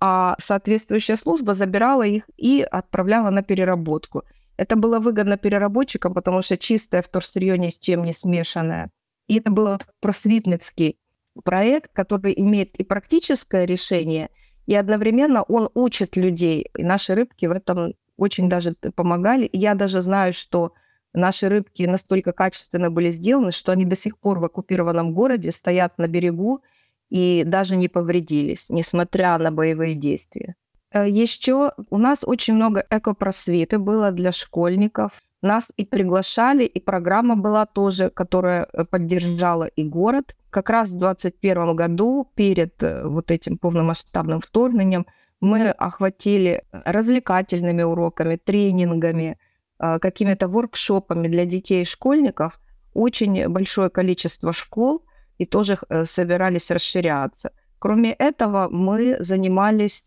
а 0.00 0.36
соответствующая 0.42 1.16
служба 1.16 1.52
забирала 1.52 2.06
их 2.06 2.24
и 2.38 2.62
отправляла 2.62 3.28
на 3.28 3.42
переработку. 3.42 4.22
Это 4.56 4.76
было 4.76 5.00
выгодно 5.00 5.36
переработчикам, 5.36 6.14
потому 6.14 6.40
что 6.40 6.56
чистое 6.56 7.02
вторсырье 7.02 7.58
ни 7.58 7.68
с 7.68 7.78
чем 7.78 8.04
не 8.04 8.14
смешанное. 8.14 8.90
И 9.30 9.38
это 9.38 9.52
был 9.52 9.68
вот 9.68 9.86
просветницкий 10.00 10.98
проект, 11.44 11.92
который 11.92 12.34
имеет 12.36 12.74
и 12.74 12.82
практическое 12.82 13.64
решение, 13.64 14.28
и 14.66 14.74
одновременно 14.74 15.44
он 15.44 15.70
учит 15.74 16.16
людей. 16.16 16.66
И 16.76 16.82
наши 16.82 17.14
рыбки 17.14 17.46
в 17.46 17.52
этом 17.52 17.94
очень 18.16 18.48
даже 18.48 18.74
помогали. 18.96 19.48
Я 19.52 19.76
даже 19.76 20.02
знаю, 20.02 20.32
что 20.32 20.72
наши 21.12 21.48
рыбки 21.48 21.84
настолько 21.84 22.32
качественно 22.32 22.90
были 22.90 23.12
сделаны, 23.12 23.52
что 23.52 23.70
они 23.70 23.84
до 23.84 23.94
сих 23.94 24.18
пор 24.18 24.40
в 24.40 24.44
оккупированном 24.46 25.14
городе 25.14 25.52
стоят 25.52 25.96
на 25.96 26.08
берегу 26.08 26.64
и 27.08 27.44
даже 27.46 27.76
не 27.76 27.86
повредились, 27.88 28.68
несмотря 28.68 29.38
на 29.38 29.52
боевые 29.52 29.94
действия. 29.94 30.56
Э, 30.90 31.08
Еще 31.08 31.70
у 31.88 31.98
нас 31.98 32.24
очень 32.24 32.54
много 32.54 32.84
экопросветы 32.90 33.78
было 33.78 34.10
для 34.10 34.32
школьников. 34.32 35.12
Нас 35.42 35.72
и 35.76 35.86
приглашали, 35.86 36.64
и 36.64 36.80
программа 36.80 37.34
была 37.34 37.64
тоже, 37.64 38.10
которая 38.10 38.68
э, 38.72 38.84
поддержала 38.84 39.64
и 39.64 39.84
город. 39.84 40.36
Как 40.50 40.68
раз 40.68 40.90
в 40.90 40.98
2021 40.98 41.76
году, 41.76 42.30
перед 42.34 42.82
э, 42.82 43.06
вот 43.06 43.30
этим 43.30 43.56
полномасштабным 43.56 44.40
вторгнением, 44.40 45.06
мы 45.40 45.70
охватили 45.70 46.64
развлекательными 46.72 47.82
уроками, 47.82 48.36
тренингами, 48.36 49.38
какими-то 49.78 50.48
воркшопами 50.48 51.28
для 51.28 51.46
детей 51.46 51.80
и 51.80 51.86
школьников 51.86 52.60
очень 52.92 53.48
большое 53.48 53.88
количество 53.88 54.52
школ 54.52 55.02
и 55.38 55.46
тоже 55.46 55.78
собирались 56.04 56.70
расширяться. 56.70 57.52
Кроме 57.78 58.12
этого, 58.12 58.68
мы 58.70 59.16
занимались 59.20 60.04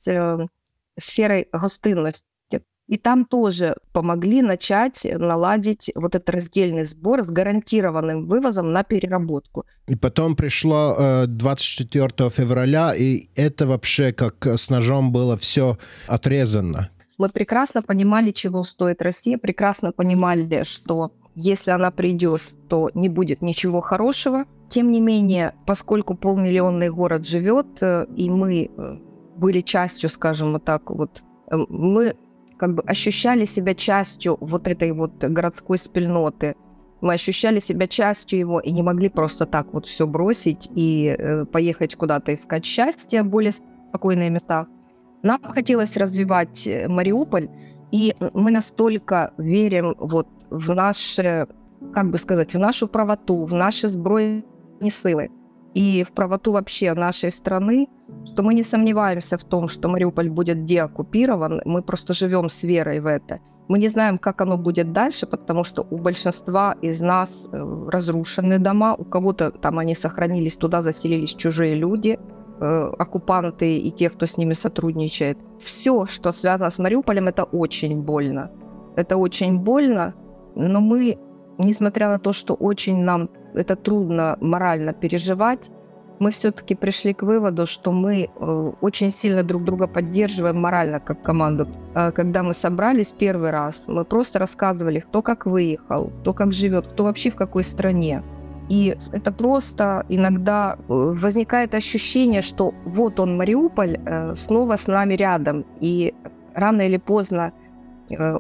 сферой 1.00 1.48
гостинности. 1.52 2.28
И 2.88 2.98
там 2.98 3.26
тоже 3.26 3.76
помогли 3.94 4.42
начать 4.42 5.06
наладить 5.06 5.92
вот 5.96 6.16
этот 6.16 6.30
раздельный 6.30 6.86
сбор 6.86 7.24
с 7.24 7.28
гарантированным 7.28 8.28
вывозом 8.28 8.72
на 8.72 8.84
переработку. 8.84 9.66
И 9.88 9.96
потом 9.96 10.36
пришло 10.36 10.96
э, 10.98 11.26
24 11.28 12.30
февраля, 12.30 12.94
и 12.94 13.30
это 13.36 13.68
вообще 13.68 14.12
как 14.12 14.46
с 14.46 14.70
ножом 14.70 15.12
было 15.12 15.38
все 15.38 15.78
отрезано. 16.08 16.90
Мы 17.18 17.30
прекрасно 17.30 17.82
понимали, 17.82 18.32
чего 18.32 18.64
стоит 18.64 19.02
Россия, 19.02 19.38
прекрасно 19.38 19.92
понимали, 19.92 20.64
что 20.64 21.12
если 21.36 21.72
она 21.72 21.92
придет, 21.92 22.42
то 22.68 22.90
не 22.94 23.10
будет 23.10 23.42
ничего 23.42 23.82
хорошего. 23.82 24.46
Тем 24.70 24.92
не 24.92 25.02
менее, 25.02 25.54
поскольку 25.66 26.16
полмиллионный 26.16 26.90
город 26.90 27.28
живет, 27.28 27.68
э, 27.82 28.06
и 28.16 28.30
мы 28.30 28.70
э, 28.76 28.98
были 29.36 29.62
частью, 29.62 30.10
скажем 30.10 30.54
вот 30.54 30.66
так 30.66 30.90
вот, 30.90 31.22
э, 31.52 31.58
мы 31.70 32.16
как 32.64 32.76
бы 32.76 32.84
ощущали 32.84 33.44
себя 33.44 33.76
частью 33.76 34.38
вот 34.40 34.70
этой 34.70 34.94
вот 34.94 35.22
городской 35.22 35.78
спильноты. 35.78 36.56
Мы 37.02 37.16
ощущали 37.16 37.60
себя 37.60 37.88
частью 37.88 38.40
его 38.40 38.62
и 38.62 38.72
не 38.72 38.82
могли 38.82 39.10
просто 39.10 39.46
так 39.46 39.74
вот 39.74 39.86
все 39.86 40.08
бросить 40.08 40.70
и 40.74 41.14
э, 41.20 41.44
поехать 41.44 41.98
куда-то 41.98 42.34
искать 42.34 42.66
счастье, 42.66 43.24
более 43.24 43.52
спокойные 43.90 44.30
места. 44.30 44.68
Нам 45.24 45.42
хотелось 45.44 45.98
развивать 45.98 46.66
э, 46.66 46.88
Мариуполь, 46.88 47.50
и 47.92 48.16
мы 48.34 48.50
настолько 48.52 49.34
верим 49.38 49.96
вот 50.00 50.30
в 50.50 50.74
наши, 50.74 51.48
как 51.94 52.12
бы 52.12 52.18
сказать, 52.18 52.54
в 52.54 52.60
нашу 52.60 52.88
правоту, 52.88 53.44
в 53.44 53.54
наши 53.54 53.90
сбройные 53.90 54.44
силы 54.90 55.30
и 55.74 56.04
в 56.04 56.12
правоту 56.12 56.52
вообще 56.52 56.94
нашей 56.94 57.32
страны, 57.32 57.88
что 58.26 58.44
мы 58.44 58.54
не 58.54 58.64
сомневаемся 58.64 59.38
в 59.38 59.44
том, 59.44 59.68
что 59.68 59.90
Мариуполь 59.90 60.30
будет 60.30 60.66
деоккупирован, 60.66 61.62
мы 61.66 61.82
просто 61.82 62.14
живем 62.14 62.50
с 62.50 62.64
верой 62.64 63.00
в 63.00 63.08
это. 63.08 63.40
Мы 63.70 63.80
не 63.80 63.90
знаем, 63.90 64.18
как 64.18 64.42
оно 64.42 64.58
будет 64.58 64.92
дальше, 64.92 65.26
потому 65.26 65.64
что 65.64 65.88
у 65.90 65.98
большинства 65.98 66.76
из 66.82 67.02
нас 67.02 67.50
э, 67.52 67.88
разрушены 67.90 68.60
дома, 68.60 68.94
у 68.94 69.06
кого-то 69.06 69.52
там 69.52 69.80
они 69.80 69.96
сохранились, 69.96 70.58
туда 70.58 70.82
заселились 70.82 71.34
чужие 71.34 71.76
люди, 71.76 72.20
э, 72.60 72.94
оккупанты 73.00 73.78
и 73.78 73.92
те, 73.92 74.10
кто 74.10 74.26
с 74.26 74.38
ними 74.38 74.54
сотрудничает. 74.54 75.38
Все, 75.64 76.06
что 76.08 76.32
связано 76.32 76.70
с 76.70 76.80
Мариуполем, 76.80 77.28
это 77.28 77.46
очень 77.46 78.02
больно. 78.02 78.52
Это 78.98 79.18
очень 79.18 79.58
больно, 79.58 80.14
но 80.56 80.82
мы, 80.82 81.18
несмотря 81.58 82.10
на 82.10 82.20
то, 82.20 82.34
что 82.34 82.54
очень 82.54 83.00
нам 83.00 83.30
это 83.54 83.76
трудно 83.76 84.38
морально 84.42 84.94
переживать, 84.94 85.70
мы 86.20 86.32
все-таки 86.32 86.76
пришли 86.76 87.14
к 87.14 87.24
выводу, 87.24 87.66
что 87.66 87.92
мы 87.92 88.30
э, 88.34 88.72
очень 88.82 89.12
сильно 89.12 89.44
друг 89.44 89.64
друга 89.64 89.88
поддерживаем 89.88 90.62
морально 90.62 91.00
как 91.00 91.22
команду. 91.22 91.68
А 91.96 92.12
когда 92.12 92.44
мы 92.44 92.54
собрались 92.54 93.14
первый 93.20 93.52
раз, 93.52 93.86
мы 93.88 94.06
просто 94.06 94.40
рассказывали, 94.40 95.00
кто 95.00 95.22
как 95.22 95.46
выехал, 95.46 96.12
кто 96.22 96.34
как 96.34 96.54
живет, 96.54 96.88
кто 96.88 97.04
вообще 97.04 97.30
в 97.30 97.36
какой 97.36 97.64
стране. 97.64 98.24
И 98.70 98.96
это 99.12 99.32
просто 99.32 100.06
иногда 100.10 100.78
э, 100.78 100.84
возникает 100.88 101.76
ощущение, 101.76 102.42
что 102.42 102.74
вот 102.86 103.20
он, 103.20 103.38
Мариуполь, 103.38 103.98
э, 104.06 104.36
снова 104.36 104.78
с 104.78 104.88
нами 104.88 105.16
рядом. 105.16 105.66
И 105.82 106.14
рано 106.56 106.82
или 106.82 106.98
поздно 106.98 107.52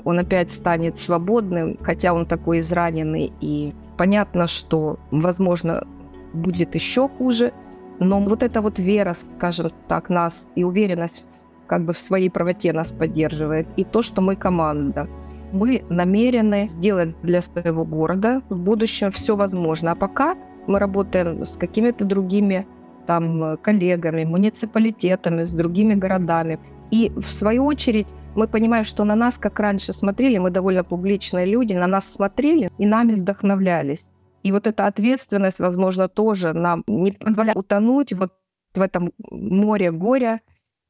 он 0.06 0.20
опять 0.20 0.52
станет 0.52 1.00
свободным, 1.00 1.78
хотя 1.82 2.14
он 2.14 2.26
такой 2.26 2.60
израненный 2.60 3.32
и 3.42 3.74
Понятно, 3.98 4.48
что, 4.48 5.00
возможно, 5.12 5.88
будет 6.34 6.76
еще 6.76 7.08
хуже, 7.08 7.54
но 8.00 8.20
вот 8.20 8.44
эта 8.44 8.62
вот 8.62 8.80
вера, 8.80 9.16
скажем 9.38 9.72
так, 9.88 10.10
нас 10.10 10.46
и 10.56 10.64
уверенность 10.64 11.24
как 11.68 11.86
бы 11.86 11.94
в 11.94 11.98
своей 11.98 12.30
правоте 12.30 12.74
нас 12.74 12.92
поддерживает, 12.92 13.68
и 13.78 13.84
то, 13.84 14.02
что 14.02 14.22
мы 14.22 14.36
команда. 14.36 15.08
Мы 15.52 15.84
намерены 15.90 16.68
сделать 16.68 17.16
для 17.22 17.42
своего 17.42 17.86
города 17.86 18.42
в 18.50 18.58
будущем 18.58 19.12
все 19.12 19.36
возможное. 19.36 19.94
А 19.94 19.96
пока 19.96 20.36
мы 20.68 20.80
работаем 20.80 21.46
с 21.46 21.58
какими-то 21.58 22.06
другими 22.06 22.66
там 23.06 23.58
коллегами, 23.58 24.24
муниципалитетами, 24.24 25.44
с 25.44 25.54
другими 25.54 25.94
городами. 25.94 26.60
И 26.94 27.10
в 27.10 27.26
свою 27.34 27.66
очередь 27.66 28.06
мы 28.36 28.48
понимаем, 28.48 28.86
что 28.86 29.04
на 29.04 29.16
нас, 29.16 29.40
как 29.40 29.60
раньше 29.60 29.94
смотрели, 29.94 30.38
мы 30.38 30.52
довольно 30.52 30.84
публичные 30.84 31.48
люди, 31.48 31.74
на 31.74 31.88
нас 31.88 32.14
смотрели 32.14 32.70
и 32.78 32.86
нами 32.86 33.16
вдохновлялись. 33.16 34.10
И 34.44 34.52
вот 34.52 34.68
эта 34.68 34.86
ответственность, 34.86 35.58
возможно, 35.58 36.08
тоже 36.08 36.54
нам 36.54 36.84
не 36.86 37.14
позволяет 37.14 37.58
утонуть 37.58 38.14
вот 38.14 38.34
в 38.76 38.82
этом 38.82 39.12
море 39.32 39.92
горя 39.92 40.42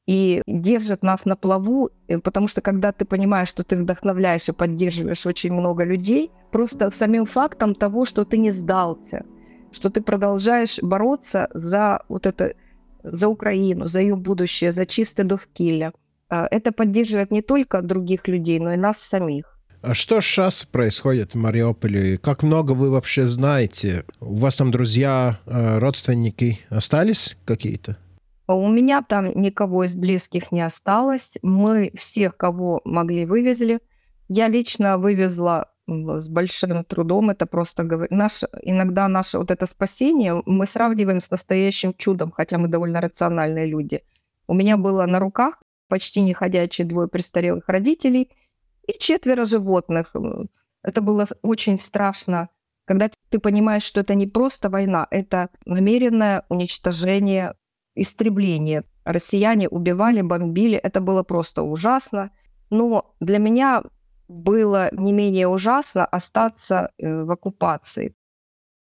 и 0.06 0.42
держит 0.46 1.04
нас 1.04 1.24
на 1.24 1.38
плаву, 1.38 1.90
э, 2.10 2.20
потому 2.20 2.50
что 2.50 2.60
когда 2.60 2.92
ты 2.92 3.06
понимаешь, 3.06 3.48
что 3.48 3.64
ты 3.64 3.78
вдохновляешь 3.78 4.50
и 4.50 4.52
поддерживаешь 4.52 5.26
очень 5.26 5.54
много 5.54 5.86
людей, 5.86 6.32
просто 6.52 6.92
самим 6.92 7.26
фактом 7.26 7.76
того, 7.76 8.04
что 8.04 8.26
ты 8.26 8.38
не 8.38 8.52
сдался, 8.52 9.24
что 9.72 9.90
ты 9.90 10.02
продолжаешь 10.02 10.80
бороться 10.82 11.48
за 11.54 12.04
вот 12.10 12.26
это, 12.26 12.56
за 13.04 13.28
Украину, 13.28 13.88
за 13.88 14.02
ее 14.02 14.16
будущее, 14.16 14.72
за 14.72 14.86
чистое 14.86 15.26
довкілля– 15.26 15.92
а, 16.34 16.48
это 16.50 16.72
поддерживает 16.72 17.30
не 17.32 17.44
только 17.44 17.82
других 17.84 18.28
людей, 18.28 18.60
но 18.60 18.74
и 18.74 18.78
нас 18.78 18.98
самих. 18.98 19.60
А 19.84 19.94
что 19.94 20.20
сейчас 20.20 20.66
происходит 20.66 21.36
в 21.36 21.38
Мариуполе? 21.38 22.18
Как 22.18 22.42
много 22.42 22.72
вы 22.72 22.90
вообще 22.90 23.28
знаете? 23.28 24.04
У 24.20 24.36
вас 24.36 24.56
там 24.56 24.72
друзья, 24.72 25.40
а, 25.46 25.80
родственники 25.80 26.60
остались 26.70 27.38
какие-то? 27.46 27.98
У 28.48 28.68
меня 28.68 29.04
там 29.08 29.40
никого 29.40 29.84
из 29.84 29.94
близких 29.94 30.52
не 30.52 30.62
осталось. 30.62 31.38
Мы 31.44 31.92
всех, 32.00 32.36
кого 32.36 32.82
могли, 32.84 33.28
вывезли. 33.28 33.80
Я 34.28 34.48
лично 34.48 34.98
вывезла 34.98 35.68
с 35.88 36.30
большим 36.30 36.84
трудом. 36.86 37.30
Это 37.30 37.46
просто 37.46 37.84
наше, 38.10 38.48
иногда 38.62 39.08
наше 39.08 39.38
вот 39.38 39.52
это 39.52 39.66
спасение 39.66 40.42
мы 40.46 40.66
сравниваем 40.66 41.20
с 41.20 41.30
настоящим 41.30 41.94
чудом, 41.94 42.32
хотя 42.32 42.58
мы 42.58 42.68
довольно 42.68 43.02
рациональные 43.02 43.68
люди. 43.68 44.04
У 44.48 44.54
меня 44.54 44.78
было 44.78 45.06
на 45.06 45.20
руках 45.20 45.62
почти 45.88 46.22
неходячие 46.22 46.88
двое 46.88 47.08
престарелых 47.08 47.68
родителей 47.68 48.32
и 48.88 48.98
четверо 48.98 49.46
животных. 49.46 50.14
Это 50.82 51.02
было 51.02 51.26
очень 51.42 51.78
страшно, 51.78 52.50
когда 52.86 53.10
ты 53.30 53.40
понимаешь, 53.40 53.84
что 53.84 54.02
это 54.02 54.16
не 54.16 54.28
просто 54.28 54.70
война, 54.70 55.08
это 55.10 55.50
намеренное 55.66 56.46
уничтожение, 56.50 57.56
истребление. 57.96 58.84
Россияне 59.06 59.70
убивали, 59.70 60.22
бомбили, 60.22 60.78
это 60.78 61.02
было 61.02 61.24
просто 61.24 61.64
ужасно. 61.64 62.32
Но 62.70 63.16
для 63.20 63.38
меня 63.38 63.84
было 64.34 64.90
не 64.94 65.14
менее 65.14 65.48
ужасно 65.48 66.06
остаться 66.06 66.92
э, 66.98 67.24
в 67.24 67.32
оккупации. 67.32 68.16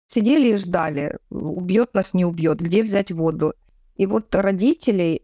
Сидели 0.09 0.55
и 0.55 0.57
ждали, 0.57 1.19
убьет 1.31 1.95
нас, 1.95 2.15
не 2.15 2.25
убьет, 2.25 2.61
где 2.61 2.83
взять 2.83 3.11
воду. 3.11 3.55
И 3.97 4.07
вот 4.07 4.35
родителей 4.35 5.23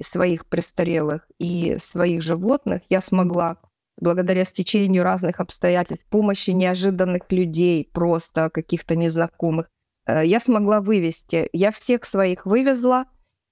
своих 0.00 0.46
престарелых 0.46 1.26
и 1.38 1.76
своих 1.78 2.22
животных 2.22 2.82
я 2.88 3.00
смогла 3.00 3.58
благодаря 4.00 4.44
стечению 4.44 5.02
разных 5.02 5.40
обстоятельств, 5.40 6.06
помощи 6.08 6.50
неожиданных 6.50 7.22
людей, 7.30 7.88
просто 7.92 8.50
каких-то 8.50 8.96
незнакомых, 8.96 9.68
э, 10.06 10.24
я 10.24 10.40
смогла 10.40 10.80
вывести. 10.80 11.48
Я 11.52 11.72
всех 11.72 12.04
своих 12.04 12.46
вывезла, 12.46 13.06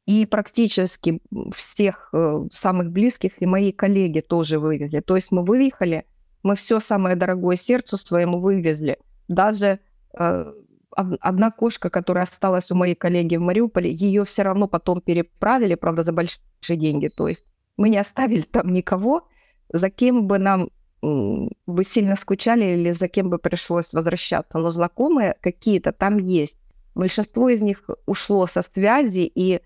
И 0.07 0.25
практически 0.25 1.21
всех 1.55 2.11
э, 2.13 2.47
самых 2.53 2.93
близких 2.93 3.43
и 3.43 3.47
мои 3.47 3.73
коллеги 3.73 4.21
тоже 4.21 4.61
вывезли. 4.61 5.01
То 5.01 5.17
есть 5.17 5.33
мы 5.33 5.45
выехали, 5.45 6.07
мы 6.45 6.55
все 6.55 6.79
самое 6.79 7.17
дорогое 7.17 7.57
сердцу 7.57 7.97
своему 7.97 8.39
вывезли. 8.39 8.99
Даже 9.27 9.81
э, 10.17 10.53
одна 10.97 11.51
кошка, 11.51 11.91
которая 11.91 12.25
осталась 12.25 12.71
у 12.71 12.77
моей 12.77 12.95
коллеги 12.95 13.37
в 13.37 13.41
Мариуполе, 13.41 13.93
ее 13.93 14.25
все 14.25 14.43
равно 14.43 14.69
потом 14.69 15.01
переправили, 15.01 15.75
правда, 15.75 16.05
за 16.05 16.13
большие 16.13 16.77
деньги. 16.77 17.09
То 17.09 17.27
есть 17.27 17.45
мы 17.77 17.89
не 17.89 17.99
оставили 17.99 18.43
там 18.43 18.73
никого, 18.73 19.27
за 19.73 19.91
кем 19.91 20.29
бы 20.29 20.39
нам 20.39 20.71
бы 21.03 21.85
сильно 21.85 22.17
скучали 22.17 22.65
или 22.65 22.91
за 22.91 23.09
кем 23.09 23.31
бы 23.31 23.39
пришлось 23.39 23.93
возвращаться. 23.93 24.59
Но 24.59 24.71
знакомые 24.71 25.37
какие-то 25.41 25.93
там 25.93 26.19
есть. 26.19 26.59
Большинство 26.95 27.49
из 27.49 27.61
них 27.61 27.89
ушло 28.07 28.47
со 28.47 28.63
связи, 28.63 29.31
и 29.33 29.61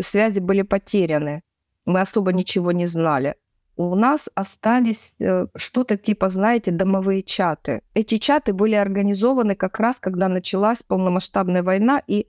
связи 0.00 0.40
были 0.40 0.62
потеряны. 0.62 1.42
Мы 1.84 2.00
особо 2.00 2.32
ничего 2.32 2.72
не 2.72 2.86
знали. 2.86 3.36
У 3.76 3.94
нас 3.94 4.28
остались 4.34 5.12
э, 5.18 5.46
что-то 5.54 5.98
типа, 5.98 6.30
знаете, 6.30 6.70
домовые 6.70 7.22
чаты. 7.22 7.82
Эти 7.92 8.16
чаты 8.16 8.54
были 8.54 8.74
организованы 8.74 9.54
как 9.54 9.78
раз, 9.78 9.96
когда 10.00 10.28
началась 10.28 10.82
полномасштабная 10.82 11.62
война, 11.62 12.02
и 12.06 12.26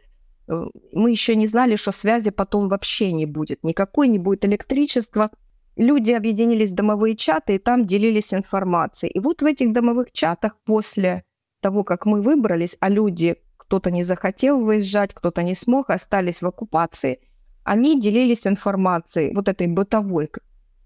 э, 0.48 0.66
мы 0.92 1.12
еще 1.12 1.38
не 1.38 1.48
знали, 1.48 1.78
что 1.78 1.94
связи 1.94 2.32
потом 2.32 2.68
вообще 2.68 3.14
не 3.14 3.26
будет. 3.26 3.64
Никакой 3.64 4.10
не 4.10 4.20
будет 4.20 4.44
электричества. 4.44 5.32
Люди 5.78 6.12
объединились 6.12 6.72
в 6.72 6.76
домовые 6.76 7.16
чаты 7.16 7.56
и 7.56 7.60
там 7.60 7.86
делились 7.86 8.34
информацией. 8.34 9.14
И 9.14 9.20
вот 9.20 9.42
в 9.42 9.46
этих 9.46 9.72
домовых 9.72 10.12
чатах 10.12 10.58
после 10.66 11.24
того, 11.62 11.86
как 11.86 12.06
мы 12.06 12.22
выбрались, 12.22 12.76
а 12.82 12.90
люди 12.90 13.38
кто-то 13.68 13.92
не 13.92 14.04
захотел 14.04 14.64
выезжать, 14.64 15.14
кто-то 15.14 15.44
не 15.44 15.54
смог, 15.54 15.90
остались 15.90 16.42
в 16.42 16.48
оккупации. 16.48 17.20
Они 17.64 18.00
делились 18.00 18.48
информацией, 18.48 19.34
вот 19.36 19.50
этой 19.50 19.68
бытовой, 19.68 20.32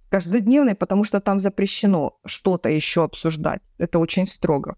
каждодневной, 0.09 0.73
потому 0.73 1.03
что 1.03 1.21
там 1.21 1.39
запрещено 1.39 2.17
что-то 2.25 2.69
еще 2.69 3.03
обсуждать. 3.03 3.61
Это 3.77 3.99
очень 3.99 4.27
строго. 4.27 4.77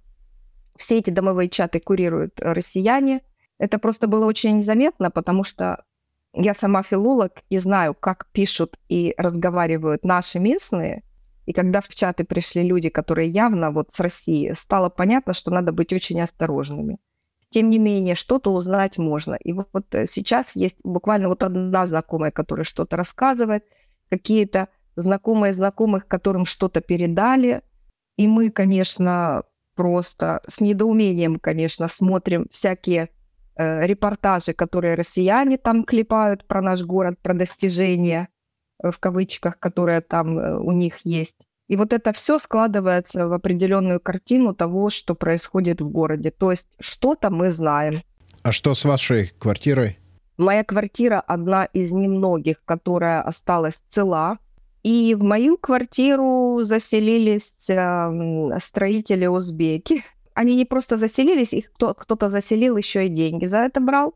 Все 0.78 0.98
эти 0.98 1.12
домовые 1.12 1.48
чаты 1.48 1.80
курируют 1.80 2.42
россияне. 2.42 3.22
Это 3.58 3.80
просто 3.80 4.08
было 4.08 4.26
очень 4.26 4.58
незаметно, 4.58 5.10
потому 5.10 5.46
что 5.46 5.86
я 6.34 6.54
сама 6.56 6.84
филолог 6.84 7.42
и 7.50 7.58
знаю, 7.58 7.94
как 7.94 8.28
пишут 8.34 8.78
и 8.90 9.14
разговаривают 9.18 10.04
наши 10.04 10.40
местные. 10.40 11.04
И 11.46 11.54
когда 11.54 11.80
в 11.80 11.88
чаты 11.88 12.26
пришли 12.26 12.64
люди, 12.64 12.90
которые 12.90 13.30
явно 13.30 13.72
вот 13.72 13.92
с 13.92 14.00
России, 14.02 14.54
стало 14.58 14.90
понятно, 14.90 15.34
что 15.34 15.52
надо 15.52 15.72
быть 15.72 15.94
очень 15.94 16.20
осторожными 16.20 17.00
тем 17.54 17.70
не 17.70 17.80
менее, 17.80 18.16
что-то 18.16 18.52
узнать 18.52 18.98
можно. 18.98 19.36
И 19.36 19.54
вот, 19.54 19.70
вот 19.74 19.86
э, 19.94 20.06
сейчас 20.08 20.56
есть 20.56 20.76
буквально 20.84 21.28
вот 21.30 21.44
одна 21.44 21.86
знакомая, 21.86 22.32
которая 22.32 22.64
что-то 22.64 22.98
рассказывает, 22.98 23.64
какие-то 24.10 24.68
знакомые 24.96 25.54
знакомых, 25.54 26.08
которым 26.08 26.46
что-то 26.46 26.82
передали. 26.82 27.62
И 28.18 28.28
мы, 28.28 28.50
конечно, 28.50 29.44
просто 29.76 30.42
с 30.48 30.62
недоумением, 30.62 31.40
конечно, 31.40 31.88
смотрим 31.88 32.48
всякие 32.52 33.10
э, 33.56 33.86
репортажи, 33.86 34.54
которые 34.54 34.96
россияне 34.96 35.58
там 35.58 35.84
клепают 35.84 36.48
про 36.48 36.62
наш 36.62 36.82
город, 36.84 37.20
про 37.22 37.34
достижения, 37.34 38.30
э, 38.84 38.92
в 38.92 39.00
кавычках, 39.00 39.60
которые 39.60 40.02
там 40.02 40.40
э, 40.40 40.58
у 40.58 40.72
них 40.72 41.00
есть. 41.04 41.38
И 41.68 41.76
вот 41.76 41.94
это 41.94 42.14
все 42.14 42.40
складывается 42.40 43.28
в 43.28 43.34
определенную 43.34 44.00
картину 44.00 44.54
того, 44.54 44.90
что 44.90 45.16
происходит 45.16 45.82
в 45.82 45.90
городе. 45.90 46.32
То 46.32 46.52
есть 46.52 46.68
что-то 46.80 47.30
мы 47.30 47.52
знаем. 47.52 48.02
А 48.44 48.52
что 48.52 48.74
с 48.74 48.84
вашей 48.86 49.32
квартирой? 49.40 49.98
Моя 50.38 50.64
квартира 50.64 51.20
одна 51.22 51.66
из 51.66 51.92
немногих, 51.92 52.58
которая 52.66 53.22
осталась 53.22 53.82
цела. 53.90 54.40
И 54.82 55.16
в 55.16 55.24
мою 55.24 55.58
квартиру 55.58 56.60
заселились 56.64 57.54
э, 57.70 58.60
строители-узбеки. 58.60 60.04
Они 60.34 60.56
не 60.56 60.66
просто 60.66 60.98
заселились, 60.98 61.54
их 61.54 61.72
кто- 61.72 61.94
кто-то 61.94 62.30
заселил, 62.30 62.76
еще 62.76 63.06
и 63.06 63.10
деньги 63.10 63.46
за 63.46 63.60
это 63.60 63.80
брал. 63.80 64.16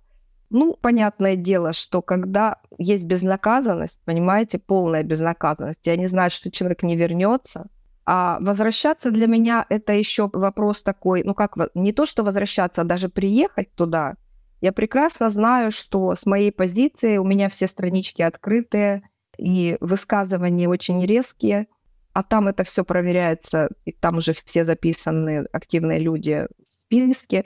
Ну, 0.49 0.77
понятное 0.79 1.35
дело, 1.35 1.73
что 1.73 2.01
когда 2.01 2.59
есть 2.77 3.05
безнаказанность, 3.05 3.99
понимаете, 4.05 4.59
полная 4.59 5.03
безнаказанность, 5.03 5.85
и 5.85 5.89
они 5.89 6.07
знают, 6.07 6.33
что 6.33 6.49
человек 6.51 6.83
не 6.83 6.95
вернется, 6.95 7.67
а 8.05 8.37
возвращаться 8.39 9.11
для 9.11 9.27
меня 9.27 9.65
это 9.67 9.91
еще 9.91 10.29
вопрос 10.31 10.83
такой, 10.83 11.23
ну 11.23 11.33
как, 11.33 11.57
не 11.73 11.91
то, 11.91 12.05
что 12.05 12.23
возвращаться, 12.23 12.81
а 12.81 12.85
даже 12.85 13.09
приехать 13.09 13.73
туда. 13.75 14.15
Я 14.61 14.71
прекрасно 14.71 15.29
знаю, 15.29 15.73
что 15.73 16.15
с 16.15 16.25
моей 16.25 16.53
позиции 16.53 17.17
у 17.17 17.25
меня 17.25 17.49
все 17.49 17.67
странички 17.67 18.21
открытые, 18.21 19.03
и 19.37 19.77
высказывания 19.81 20.67
очень 20.67 21.05
резкие, 21.05 21.67
а 22.13 22.23
там 22.23 22.47
это 22.47 22.63
все 22.63 22.83
проверяется, 22.83 23.69
и 23.85 23.91
там 23.91 24.17
уже 24.17 24.33
все 24.33 24.65
записаны 24.65 25.45
активные 25.51 25.99
люди 25.99 26.47
в 26.69 26.73
списке. 26.85 27.45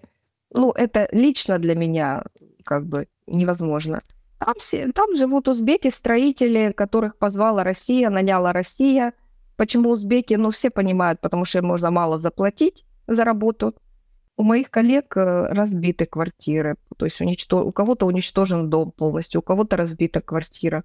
Ну, 0.54 0.72
это 0.72 1.10
лично 1.12 1.60
для 1.60 1.76
меня 1.76 2.24
как 2.63 2.86
бы 2.86 3.08
невозможно. 3.28 4.02
Там, 4.39 4.56
все, 4.58 4.91
там 4.91 5.15
живут 5.15 5.47
узбеки, 5.47 5.89
строители, 5.89 6.74
которых 6.76 7.17
позвала 7.17 7.63
Россия, 7.63 8.10
наняла 8.10 8.54
Россия. 8.54 9.13
Почему 9.56 9.91
узбеки? 9.91 10.34
Ну, 10.34 10.50
все 10.50 10.71
понимают, 10.71 11.19
потому 11.21 11.45
что 11.45 11.60
им 11.60 11.65
можно 11.65 11.91
мало 11.91 12.17
заплатить 12.17 12.86
за 13.08 13.24
работу. 13.24 13.76
У 14.38 14.43
моих 14.43 14.71
коллег 14.71 15.15
э, 15.15 15.54
разбиты 15.54 16.08
квартиры, 16.08 16.78
то 16.97 17.06
есть 17.06 17.21
уничтож... 17.21 17.65
у 17.65 17.71
кого-то 17.71 18.08
уничтожен 18.08 18.69
дом 18.69 18.91
полностью, 18.91 19.41
у 19.41 19.43
кого-то 19.43 19.78
разбита 19.78 20.21
квартира, 20.21 20.84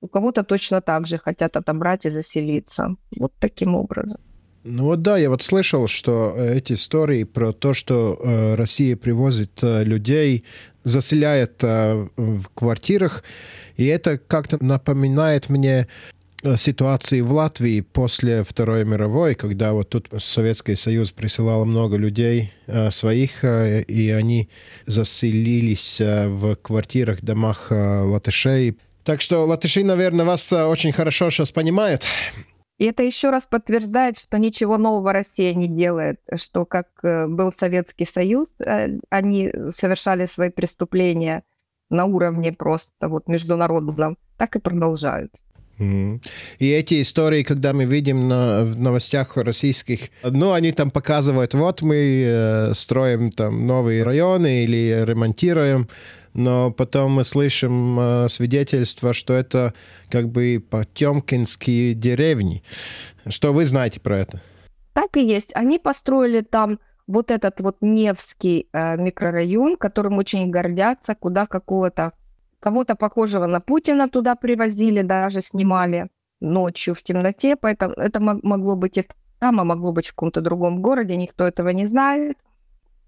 у 0.00 0.08
кого-то 0.08 0.42
точно 0.42 0.80
так 0.80 1.06
же 1.06 1.18
хотят 1.18 1.56
отобрать 1.56 2.06
и 2.06 2.10
заселиться. 2.10 2.96
Вот 3.18 3.32
таким 3.38 3.74
образом. 3.74 4.22
Ну 4.64 4.84
вот 4.84 5.02
да, 5.02 5.18
я 5.18 5.28
вот 5.28 5.42
слышал, 5.42 5.86
что 5.88 6.32
э, 6.34 6.56
эти 6.56 6.72
истории 6.72 7.24
про 7.24 7.52
то, 7.52 7.74
что 7.74 8.18
э, 8.18 8.54
Россия 8.54 8.96
привозит 8.96 9.58
э, 9.60 9.84
людей, 9.84 10.44
заселяет 10.84 11.62
э, 11.62 12.08
в 12.16 12.44
квартирах, 12.54 13.24
и 13.76 13.84
это 13.84 14.16
как-то 14.16 14.56
напоминает 14.64 15.50
мне 15.50 15.86
э, 16.42 16.56
ситуации 16.56 17.20
в 17.20 17.30
Латвии 17.30 17.82
после 17.82 18.42
Второй 18.42 18.86
мировой, 18.86 19.34
когда 19.34 19.74
вот 19.74 19.90
тут 19.90 20.08
Советский 20.16 20.76
Союз 20.76 21.12
присылал 21.12 21.66
много 21.66 21.98
людей 21.98 22.50
э, 22.66 22.90
своих, 22.90 23.44
э, 23.44 23.82
и 23.82 24.08
они 24.08 24.48
заселились 24.86 26.00
э, 26.00 26.26
в 26.26 26.56
квартирах, 26.56 27.20
домах 27.20 27.66
э, 27.68 27.74
латышей. 27.74 28.78
Так 29.04 29.20
что 29.20 29.44
латыши, 29.44 29.84
наверное, 29.84 30.24
вас 30.24 30.50
э, 30.54 30.64
очень 30.64 30.92
хорошо 30.92 31.28
сейчас 31.28 31.52
понимают. 31.52 32.06
И 32.78 32.86
это 32.86 33.02
еще 33.04 33.30
раз 33.30 33.46
подтверждает, 33.48 34.18
что 34.18 34.38
ничего 34.38 34.78
нового 34.78 35.12
Россия 35.12 35.54
не 35.54 35.68
делает, 35.68 36.20
что 36.34 36.64
как 36.64 36.88
э, 37.02 37.28
был 37.28 37.52
Советский 37.52 38.06
Союз, 38.06 38.48
э, 38.58 38.98
они 39.10 39.52
совершали 39.70 40.26
свои 40.26 40.50
преступления 40.50 41.44
на 41.88 42.06
уровне 42.06 42.52
просто 42.52 43.08
вот 43.08 43.28
международном, 43.28 44.18
так 44.36 44.56
и 44.56 44.60
продолжают. 44.60 45.32
И 45.78 46.20
эти 46.60 47.02
истории, 47.02 47.42
когда 47.42 47.72
мы 47.72 47.84
видим 47.84 48.28
на, 48.28 48.64
в 48.64 48.78
новостях 48.78 49.36
российских, 49.36 50.10
ну, 50.22 50.52
они 50.52 50.72
там 50.72 50.90
показывают, 50.90 51.54
вот 51.54 51.82
мы 51.82 52.24
э, 52.26 52.74
строим 52.74 53.30
там 53.30 53.66
новые 53.66 54.04
районы 54.04 54.64
или 54.64 55.04
ремонтируем, 55.04 55.88
но 56.34 56.70
потом 56.70 57.12
мы 57.12 57.24
слышим 57.24 57.98
э, 57.98 58.28
свидетельства, 58.28 59.12
что 59.12 59.32
это 59.32 59.72
как 60.10 60.28
бы 60.28 60.64
потемкинские 60.68 61.94
деревни. 61.94 62.62
Что 63.26 63.52
вы 63.52 63.64
знаете 63.64 64.00
про 64.00 64.18
это? 64.18 64.42
Так 64.92 65.16
и 65.16 65.24
есть. 65.24 65.52
Они 65.54 65.78
построили 65.78 66.42
там 66.42 66.78
вот 67.06 67.30
этот 67.30 67.60
вот 67.60 67.76
Невский 67.80 68.68
э, 68.72 68.96
микрорайон, 68.96 69.76
которым 69.76 70.18
очень 70.18 70.50
гордятся, 70.50 71.14
куда 71.14 71.46
какого-то 71.46 72.12
кого-то 72.60 72.94
похожего 72.94 73.44
на 73.46 73.60
Путина 73.60 74.08
туда 74.08 74.36
привозили, 74.36 75.02
даже 75.02 75.42
снимали 75.42 76.08
ночью 76.40 76.94
в 76.94 77.02
темноте, 77.02 77.56
поэтому 77.56 77.92
это 77.94 78.20
могло 78.20 78.74
быть 78.74 78.96
и 78.96 79.06
там, 79.38 79.60
а 79.60 79.64
могло 79.64 79.92
быть 79.92 80.06
в 80.06 80.10
каком-то 80.10 80.40
другом 80.40 80.80
городе, 80.80 81.16
никто 81.16 81.46
этого 81.46 81.68
не 81.68 81.84
знает. 81.84 82.38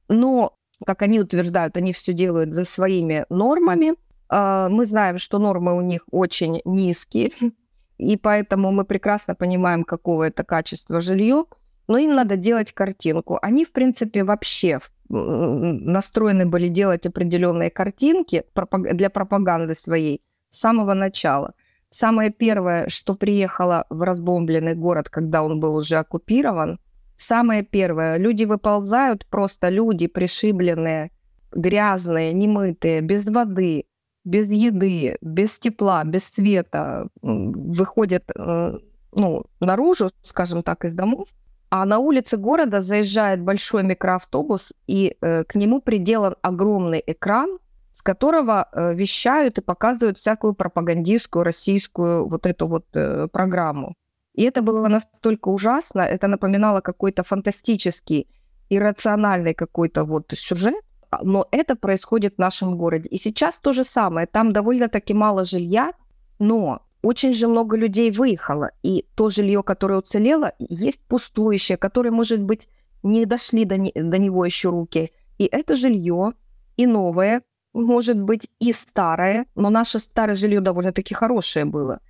Но 0.08 0.55
как 0.84 1.02
они 1.02 1.20
утверждают, 1.20 1.76
они 1.76 1.92
все 1.92 2.12
делают 2.12 2.52
за 2.52 2.64
своими 2.64 3.24
нормами. 3.30 3.94
А, 4.28 4.68
мы 4.68 4.86
знаем, 4.86 5.18
что 5.18 5.38
нормы 5.38 5.74
у 5.74 5.80
них 5.80 6.02
очень 6.10 6.60
низкие, 6.64 7.30
и 7.98 8.16
поэтому 8.16 8.72
мы 8.72 8.84
прекрасно 8.84 9.34
понимаем, 9.34 9.84
какого 9.84 10.24
это 10.24 10.44
качества 10.44 11.00
жилье, 11.00 11.44
но 11.88 11.98
им 11.98 12.14
надо 12.14 12.36
делать 12.36 12.72
картинку. 12.72 13.38
Они, 13.42 13.64
в 13.64 13.72
принципе, 13.72 14.24
вообще 14.24 14.80
настроены 15.08 16.46
были 16.46 16.68
делать 16.68 17.06
определенные 17.06 17.70
картинки 17.70 18.44
для 18.92 19.08
пропаганды 19.08 19.74
своей 19.74 20.22
с 20.50 20.58
самого 20.58 20.94
начала. 20.94 21.54
Самое 21.90 22.30
первое, 22.30 22.88
что 22.88 23.14
приехало 23.14 23.86
в 23.88 24.02
разбомбленный 24.02 24.74
город, 24.74 25.08
когда 25.08 25.44
он 25.44 25.60
был 25.60 25.76
уже 25.76 25.96
оккупирован, 25.96 26.80
Самое 27.16 27.62
первое, 27.62 28.18
люди 28.18 28.44
выползают, 28.44 29.26
просто 29.26 29.68
люди 29.68 30.06
пришибленные, 30.06 31.10
грязные, 31.52 32.32
немытые, 32.32 33.00
без 33.00 33.26
воды, 33.26 33.84
без 34.24 34.50
еды, 34.50 35.16
без 35.20 35.58
тепла, 35.58 36.04
без 36.04 36.24
света 36.24 37.08
выходят 37.22 38.24
э, 38.36 38.78
ну, 39.12 39.44
наружу, 39.60 40.10
скажем 40.24 40.62
так, 40.62 40.84
из 40.84 40.94
домов, 40.94 41.28
а 41.70 41.84
на 41.84 41.98
улице 41.98 42.36
города 42.36 42.80
заезжает 42.80 43.40
большой 43.40 43.82
микроавтобус, 43.82 44.72
и 44.86 45.16
э, 45.20 45.44
к 45.44 45.54
нему 45.54 45.80
приделан 45.80 46.36
огромный 46.42 47.02
экран, 47.06 47.58
с 47.94 48.02
которого 48.02 48.68
э, 48.72 48.94
вещают 48.94 49.58
и 49.58 49.62
показывают 49.62 50.18
всякую 50.18 50.54
пропагандистскую 50.54 51.42
российскую 51.42 52.28
вот 52.28 52.46
эту 52.46 52.68
вот 52.68 52.86
э, 52.94 53.28
программу. 53.32 53.94
И 54.36 54.42
это 54.42 54.62
было 54.62 54.88
настолько 54.88 55.48
ужасно, 55.48 56.02
это 56.02 56.28
напоминало 56.28 56.80
какой-то 56.80 57.24
фантастический, 57.24 58.28
иррациональный 58.68 59.54
какой-то 59.54 60.04
вот 60.04 60.32
сюжет, 60.36 60.84
но 61.22 61.46
это 61.50 61.74
происходит 61.74 62.34
в 62.34 62.38
нашем 62.38 62.76
городе. 62.76 63.08
И 63.08 63.18
сейчас 63.18 63.58
то 63.58 63.72
же 63.72 63.84
самое. 63.84 64.26
Там 64.26 64.52
довольно-таки 64.52 65.14
мало 65.14 65.44
жилья, 65.44 65.92
но 66.38 66.82
очень 67.02 67.34
же 67.34 67.48
много 67.48 67.76
людей 67.76 68.10
выехало, 68.10 68.72
и 68.82 69.06
то 69.14 69.30
жилье, 69.30 69.62
которое 69.62 69.98
уцелело, 69.98 70.52
есть 70.58 71.00
пустующее, 71.08 71.78
которое, 71.78 72.10
может 72.10 72.42
быть, 72.42 72.68
не 73.02 73.24
дошли 73.24 73.64
до, 73.64 73.78
не, 73.78 73.92
до 73.92 74.18
него 74.18 74.44
еще 74.44 74.70
руки. 74.70 75.12
И 75.38 75.44
это 75.44 75.76
жилье, 75.76 76.32
и 76.76 76.86
новое, 76.86 77.42
может 77.72 78.20
быть, 78.20 78.48
и 78.58 78.72
старое, 78.72 79.46
но 79.54 79.70
наше 79.70 79.98
старое 79.98 80.36
жилье 80.36 80.60
довольно-таки 80.60 81.14
хорошее 81.14 81.64
было. 81.64 82.00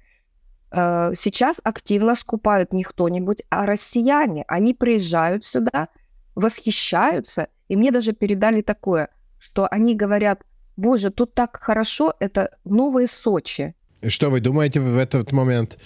Э, 0.77 1.13
сейчас 1.15 1.57
активно 1.65 2.15
скупают 2.15 2.73
не 2.73 2.83
кто-нибудь, 2.83 3.43
а 3.49 3.67
россияне. 3.67 4.45
Они 4.47 4.75
приезжают 4.75 5.45
сюда, 5.45 5.89
восхищаются, 6.35 7.49
и 7.69 7.77
мне 7.77 7.91
даже 7.91 8.13
передали 8.13 8.61
такое, 8.61 9.09
что 9.39 9.67
они 9.71 9.97
говорят, 9.97 10.43
боже, 10.77 11.11
тут 11.11 11.35
так 11.35 11.59
хорошо, 11.63 12.13
это 12.21 12.51
новые 12.65 13.07
Сочи. 13.07 13.75
Что 14.07 14.31
вы 14.31 14.41
думаете 14.41 14.81
в 14.81 14.99
этот 14.99 15.33
момент? 15.33 15.79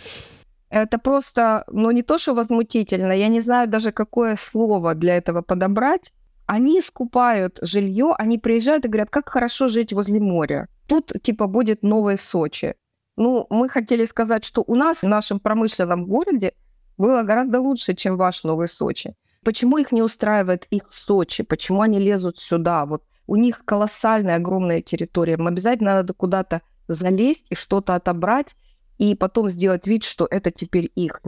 Это 0.70 0.98
просто, 0.98 1.64
ну 1.68 1.90
не 1.92 2.02
то, 2.02 2.18
что 2.18 2.34
возмутительно, 2.34 3.12
я 3.12 3.28
не 3.28 3.40
знаю 3.40 3.68
даже, 3.68 3.92
какое 3.92 4.36
слово 4.36 4.94
для 4.94 5.16
этого 5.16 5.42
подобрать. 5.42 6.12
Они 6.46 6.80
скупают 6.80 7.58
жилье, 7.62 8.14
они 8.18 8.38
приезжают 8.38 8.84
и 8.84 8.88
говорят, 8.88 9.10
как 9.10 9.28
хорошо 9.28 9.68
жить 9.68 9.92
возле 9.92 10.18
моря. 10.18 10.68
Тут 10.88 11.12
типа 11.22 11.46
будет 11.46 11.82
новое 11.82 12.16
Сочи. 12.16 12.74
Ну, 13.20 13.46
мы 13.50 13.68
хотели 13.68 14.06
сказать, 14.06 14.46
что 14.46 14.64
у 14.66 14.74
нас 14.74 15.02
в 15.02 15.06
нашем 15.06 15.40
промышленном 15.40 16.06
городе 16.06 16.54
было 16.96 17.22
гораздо 17.22 17.60
лучше, 17.60 17.94
чем 17.94 18.16
ваш 18.16 18.44
Новый 18.44 18.66
Сочи. 18.66 19.14
Почему 19.44 19.76
их 19.76 19.92
не 19.92 20.00
устраивает 20.00 20.66
их 20.70 20.84
Сочи? 20.90 21.42
Почему 21.42 21.82
они 21.82 21.98
лезут 21.98 22.38
сюда? 22.38 22.86
Вот 22.86 23.04
у 23.26 23.36
них 23.36 23.62
колоссальная, 23.66 24.36
огромная 24.36 24.80
территория. 24.80 25.34
Им 25.34 25.48
обязательно 25.48 25.96
надо 25.96 26.14
куда-то 26.14 26.62
залезть 26.88 27.44
и 27.50 27.54
что-то 27.54 27.94
отобрать, 27.94 28.56
и 28.96 29.14
потом 29.14 29.50
сделать 29.50 29.86
вид, 29.86 30.02
что 30.04 30.26
это 30.30 30.50
теперь 30.50 30.90
их. 30.94 31.20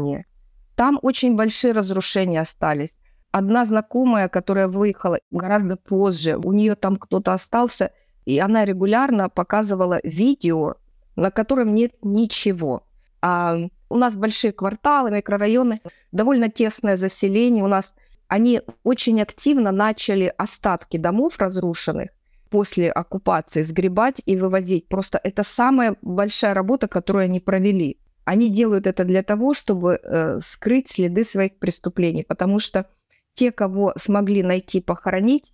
Там 0.77 0.99
очень 1.03 1.37
большие 1.37 1.75
разрушения 1.75 2.41
остались. 2.41 2.97
Одна 3.33 3.67
знакомая, 3.67 4.31
которая 4.31 4.67
выехала 4.67 5.19
гораздо 5.31 5.77
позже, 5.77 6.39
у 6.43 6.53
нее 6.53 6.75
там 6.75 6.97
кто-то 6.97 7.35
остался, 7.35 7.93
и 8.25 8.39
она 8.39 8.65
регулярно 8.65 9.29
показывала 9.29 10.01
видео, 10.03 10.77
на 11.17 11.31
котором 11.31 11.75
нет 11.75 11.93
ничего. 12.03 12.87
А 13.21 13.57
у 13.89 13.97
нас 13.97 14.15
большие 14.15 14.53
кварталы, 14.53 15.11
микрорайоны, 15.11 15.81
довольно 16.11 16.49
тесное 16.49 16.97
заселение. 16.97 17.63
У 17.63 17.69
нас 17.69 17.95
они 18.29 18.63
очень 18.83 19.21
активно 19.21 19.73
начали 19.73 20.33
остатки 20.39 20.97
домов 20.97 21.39
разрушенных 21.39 22.11
после 22.49 22.91
оккупации 22.91 23.63
сгребать 23.63 24.21
и 24.27 24.37
вывозить. 24.37 24.89
Просто 24.89 25.21
это 25.23 25.43
самая 25.43 25.97
большая 26.03 26.55
работа, 26.55 26.89
которую 26.89 27.25
они 27.25 27.41
провели. 27.41 27.99
Они 28.25 28.51
делают 28.51 28.87
это 28.87 29.05
для 29.05 29.23
того, 29.23 29.55
чтобы 29.55 30.01
э, 30.03 30.39
скрыть 30.41 30.89
следы 30.89 31.25
своих 31.25 31.59
преступлений, 31.59 32.25
потому 32.25 32.59
что 32.59 32.89
те, 33.35 33.53
кого 33.53 33.93
смогли 33.97 34.43
найти, 34.43 34.81
похоронить, 34.81 35.53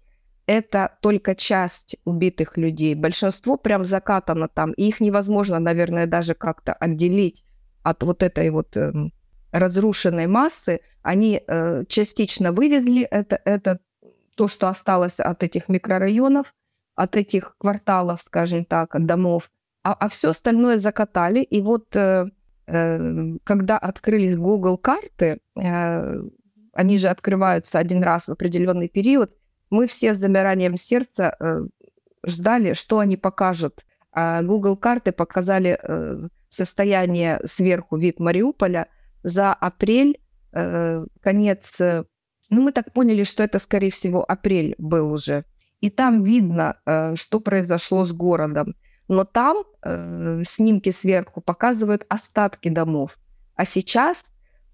это 0.48 0.96
только 1.02 1.34
часть 1.34 1.96
убитых 2.04 2.56
людей. 2.56 2.94
Большинство 2.94 3.58
прям 3.58 3.84
закатано 3.84 4.48
там, 4.48 4.72
и 4.72 4.88
их 4.88 4.98
невозможно, 5.00 5.58
наверное, 5.58 6.06
даже 6.06 6.34
как-то 6.34 6.72
отделить 6.72 7.44
от 7.82 8.02
вот 8.02 8.22
этой 8.22 8.48
вот 8.50 8.74
э, 8.76 8.92
разрушенной 9.52 10.26
массы. 10.26 10.80
Они 11.02 11.42
э, 11.46 11.84
частично 11.88 12.52
вывезли 12.52 13.02
это, 13.02 13.38
это 13.44 13.78
то, 14.36 14.48
что 14.48 14.68
осталось 14.68 15.20
от 15.20 15.42
этих 15.42 15.68
микрорайонов, 15.68 16.54
от 16.94 17.16
этих 17.16 17.54
кварталов, 17.58 18.22
скажем 18.22 18.64
так, 18.64 18.94
домов, 19.04 19.50
а, 19.84 19.92
а 19.92 20.08
все 20.08 20.30
остальное 20.30 20.78
закатали. 20.78 21.42
И 21.42 21.60
вот 21.60 21.94
э, 21.94 22.24
э, 22.66 23.36
когда 23.44 23.76
открылись 23.76 24.36
Google 24.36 24.78
карты, 24.78 25.40
э, 25.60 26.22
они 26.72 26.96
же 26.96 27.08
открываются 27.08 27.78
один 27.78 28.02
раз 28.02 28.28
в 28.28 28.32
определенный 28.32 28.88
период, 28.88 29.37
мы 29.70 29.86
все 29.86 30.14
с 30.14 30.18
замиранием 30.18 30.76
сердца 30.76 31.36
э, 31.38 31.60
ждали, 32.26 32.74
что 32.74 32.98
они 32.98 33.16
покажут. 33.16 33.84
А 34.12 34.42
Google 34.42 34.76
карты 34.76 35.12
показали 35.12 35.78
э, 35.80 36.28
состояние 36.48 37.40
сверху 37.44 37.96
вид 37.96 38.20
Мариуполя 38.20 38.88
за 39.22 39.52
апрель, 39.52 40.20
э, 40.52 41.04
конец. 41.20 41.80
Э, 41.80 42.04
ну, 42.50 42.62
мы 42.62 42.72
так 42.72 42.92
поняли, 42.92 43.24
что 43.24 43.42
это, 43.42 43.58
скорее 43.58 43.90
всего, 43.90 44.24
апрель 44.24 44.74
был 44.78 45.12
уже 45.12 45.44
и 45.80 45.90
там 45.90 46.22
видно, 46.22 46.76
э, 46.86 47.16
что 47.16 47.40
произошло 47.40 48.04
с 48.04 48.12
городом. 48.12 48.74
Но 49.08 49.24
там 49.24 49.64
э, 49.82 50.42
снимки 50.46 50.90
сверху 50.90 51.40
показывают 51.40 52.04
остатки 52.08 52.68
домов. 52.68 53.16
А 53.54 53.64
сейчас 53.64 54.24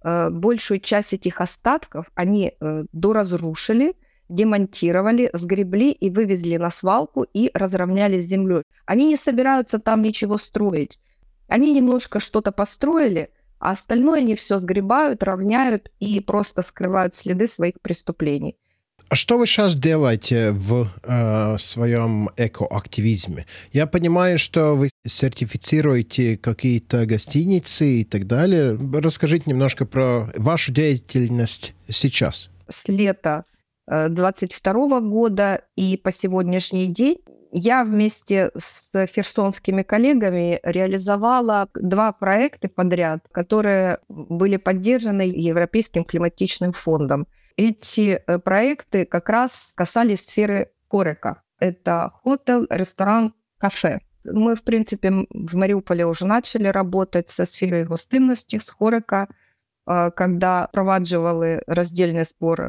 э, 0.02 0.30
большую 0.30 0.80
часть 0.80 1.12
этих 1.12 1.40
остатков 1.40 2.10
они 2.14 2.56
доразрушили, 2.92 3.94
демонтировали, 4.28 5.30
сгребли 5.32 5.92
и 5.92 6.10
вывезли 6.10 6.56
на 6.56 6.70
свалку 6.70 7.22
и 7.22 7.50
разровняли 7.54 8.20
с 8.20 8.24
землей. 8.24 8.62
Они 8.86 9.06
не 9.06 9.16
собираются 9.16 9.78
там 9.78 10.02
ничего 10.02 10.38
строить. 10.38 10.98
Они 11.48 11.72
немножко 11.72 12.20
что-то 12.20 12.52
построили, 12.52 13.30
а 13.58 13.72
остальное 13.72 14.20
они 14.20 14.34
все 14.34 14.58
сгребают, 14.58 15.22
равняют 15.22 15.90
и 16.00 16.20
просто 16.20 16.62
скрывают 16.62 17.14
следы 17.14 17.46
своих 17.46 17.80
преступлений. 17.80 18.56
А 19.08 19.16
что 19.16 19.38
вы 19.38 19.46
сейчас 19.46 19.76
делаете 19.76 20.52
в 20.52 20.88
э, 21.02 21.58
своем 21.58 22.30
экоактивизме? 22.36 23.46
Я 23.72 23.86
понимаю, 23.86 24.38
что 24.38 24.74
вы 24.74 24.88
сертифицируете 25.06 26.38
какие-то 26.38 27.04
гостиницы 27.04 28.00
и 28.00 28.04
так 28.04 28.26
далее. 28.26 28.78
Расскажите 28.94 29.44
немножко 29.46 29.84
про 29.84 30.30
вашу 30.36 30.72
деятельность 30.72 31.74
сейчас. 31.88 32.50
С 32.68 32.88
лета 32.88 33.44
22 33.86 34.72
э, 34.72 35.00
года 35.00 35.64
и 35.76 35.96
по 35.96 36.12
сегодняшний 36.12 36.86
день 36.86 37.18
я 37.56 37.84
вместе 37.84 38.50
с 38.56 38.82
херсонскими 38.94 39.82
коллегами 39.82 40.58
реализовала 40.64 41.68
два 41.74 42.12
проекта 42.12 42.68
подряд, 42.68 43.26
которые 43.30 43.98
были 44.08 44.56
поддержаны 44.56 45.22
Европейским 45.22 46.04
климатичным 46.04 46.72
фондом. 46.72 47.26
Эти 47.56 48.20
э, 48.26 48.38
проекты 48.40 49.04
как 49.04 49.28
раз 49.28 49.72
касались 49.76 50.22
сферы 50.22 50.72
Корека. 50.90 51.42
Это 51.60 52.10
хотел, 52.24 52.66
ресторан, 52.70 53.34
кафе. 53.58 54.00
Мы, 54.24 54.56
в 54.56 54.64
принципе, 54.64 55.10
в 55.30 55.54
Мариуполе 55.54 56.06
уже 56.06 56.26
начали 56.26 56.66
работать 56.66 57.30
со 57.30 57.44
сферой 57.44 57.84
гостинности, 57.84 58.58
с 58.58 58.70
Хорека, 58.70 59.28
когда 59.86 60.68
впроваджували 60.72 61.62
роздільний 61.66 62.24
збор 62.24 62.68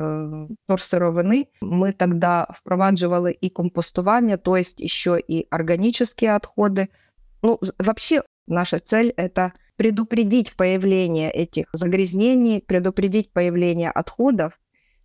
торсировини, 0.68 1.48
мы 1.62 1.94
тогда 1.94 2.48
впроваджували 2.54 3.38
и 3.42 3.50
компостування, 3.50 4.38
то 4.38 4.58
есть 4.58 4.82
еще 4.82 5.20
и 5.30 5.48
органические 5.50 6.36
отходы. 6.36 6.88
Ну, 7.44 7.60
вообще 7.80 8.22
наша 8.48 8.80
цель– 8.80 9.14
это 9.18 9.52
предупредить 9.78 10.56
появление 10.56 11.32
этих 11.32 11.66
загрязнений, 11.74 12.62
предупредить 12.62 13.34
появление 13.34 13.92
отходов, 13.92 14.60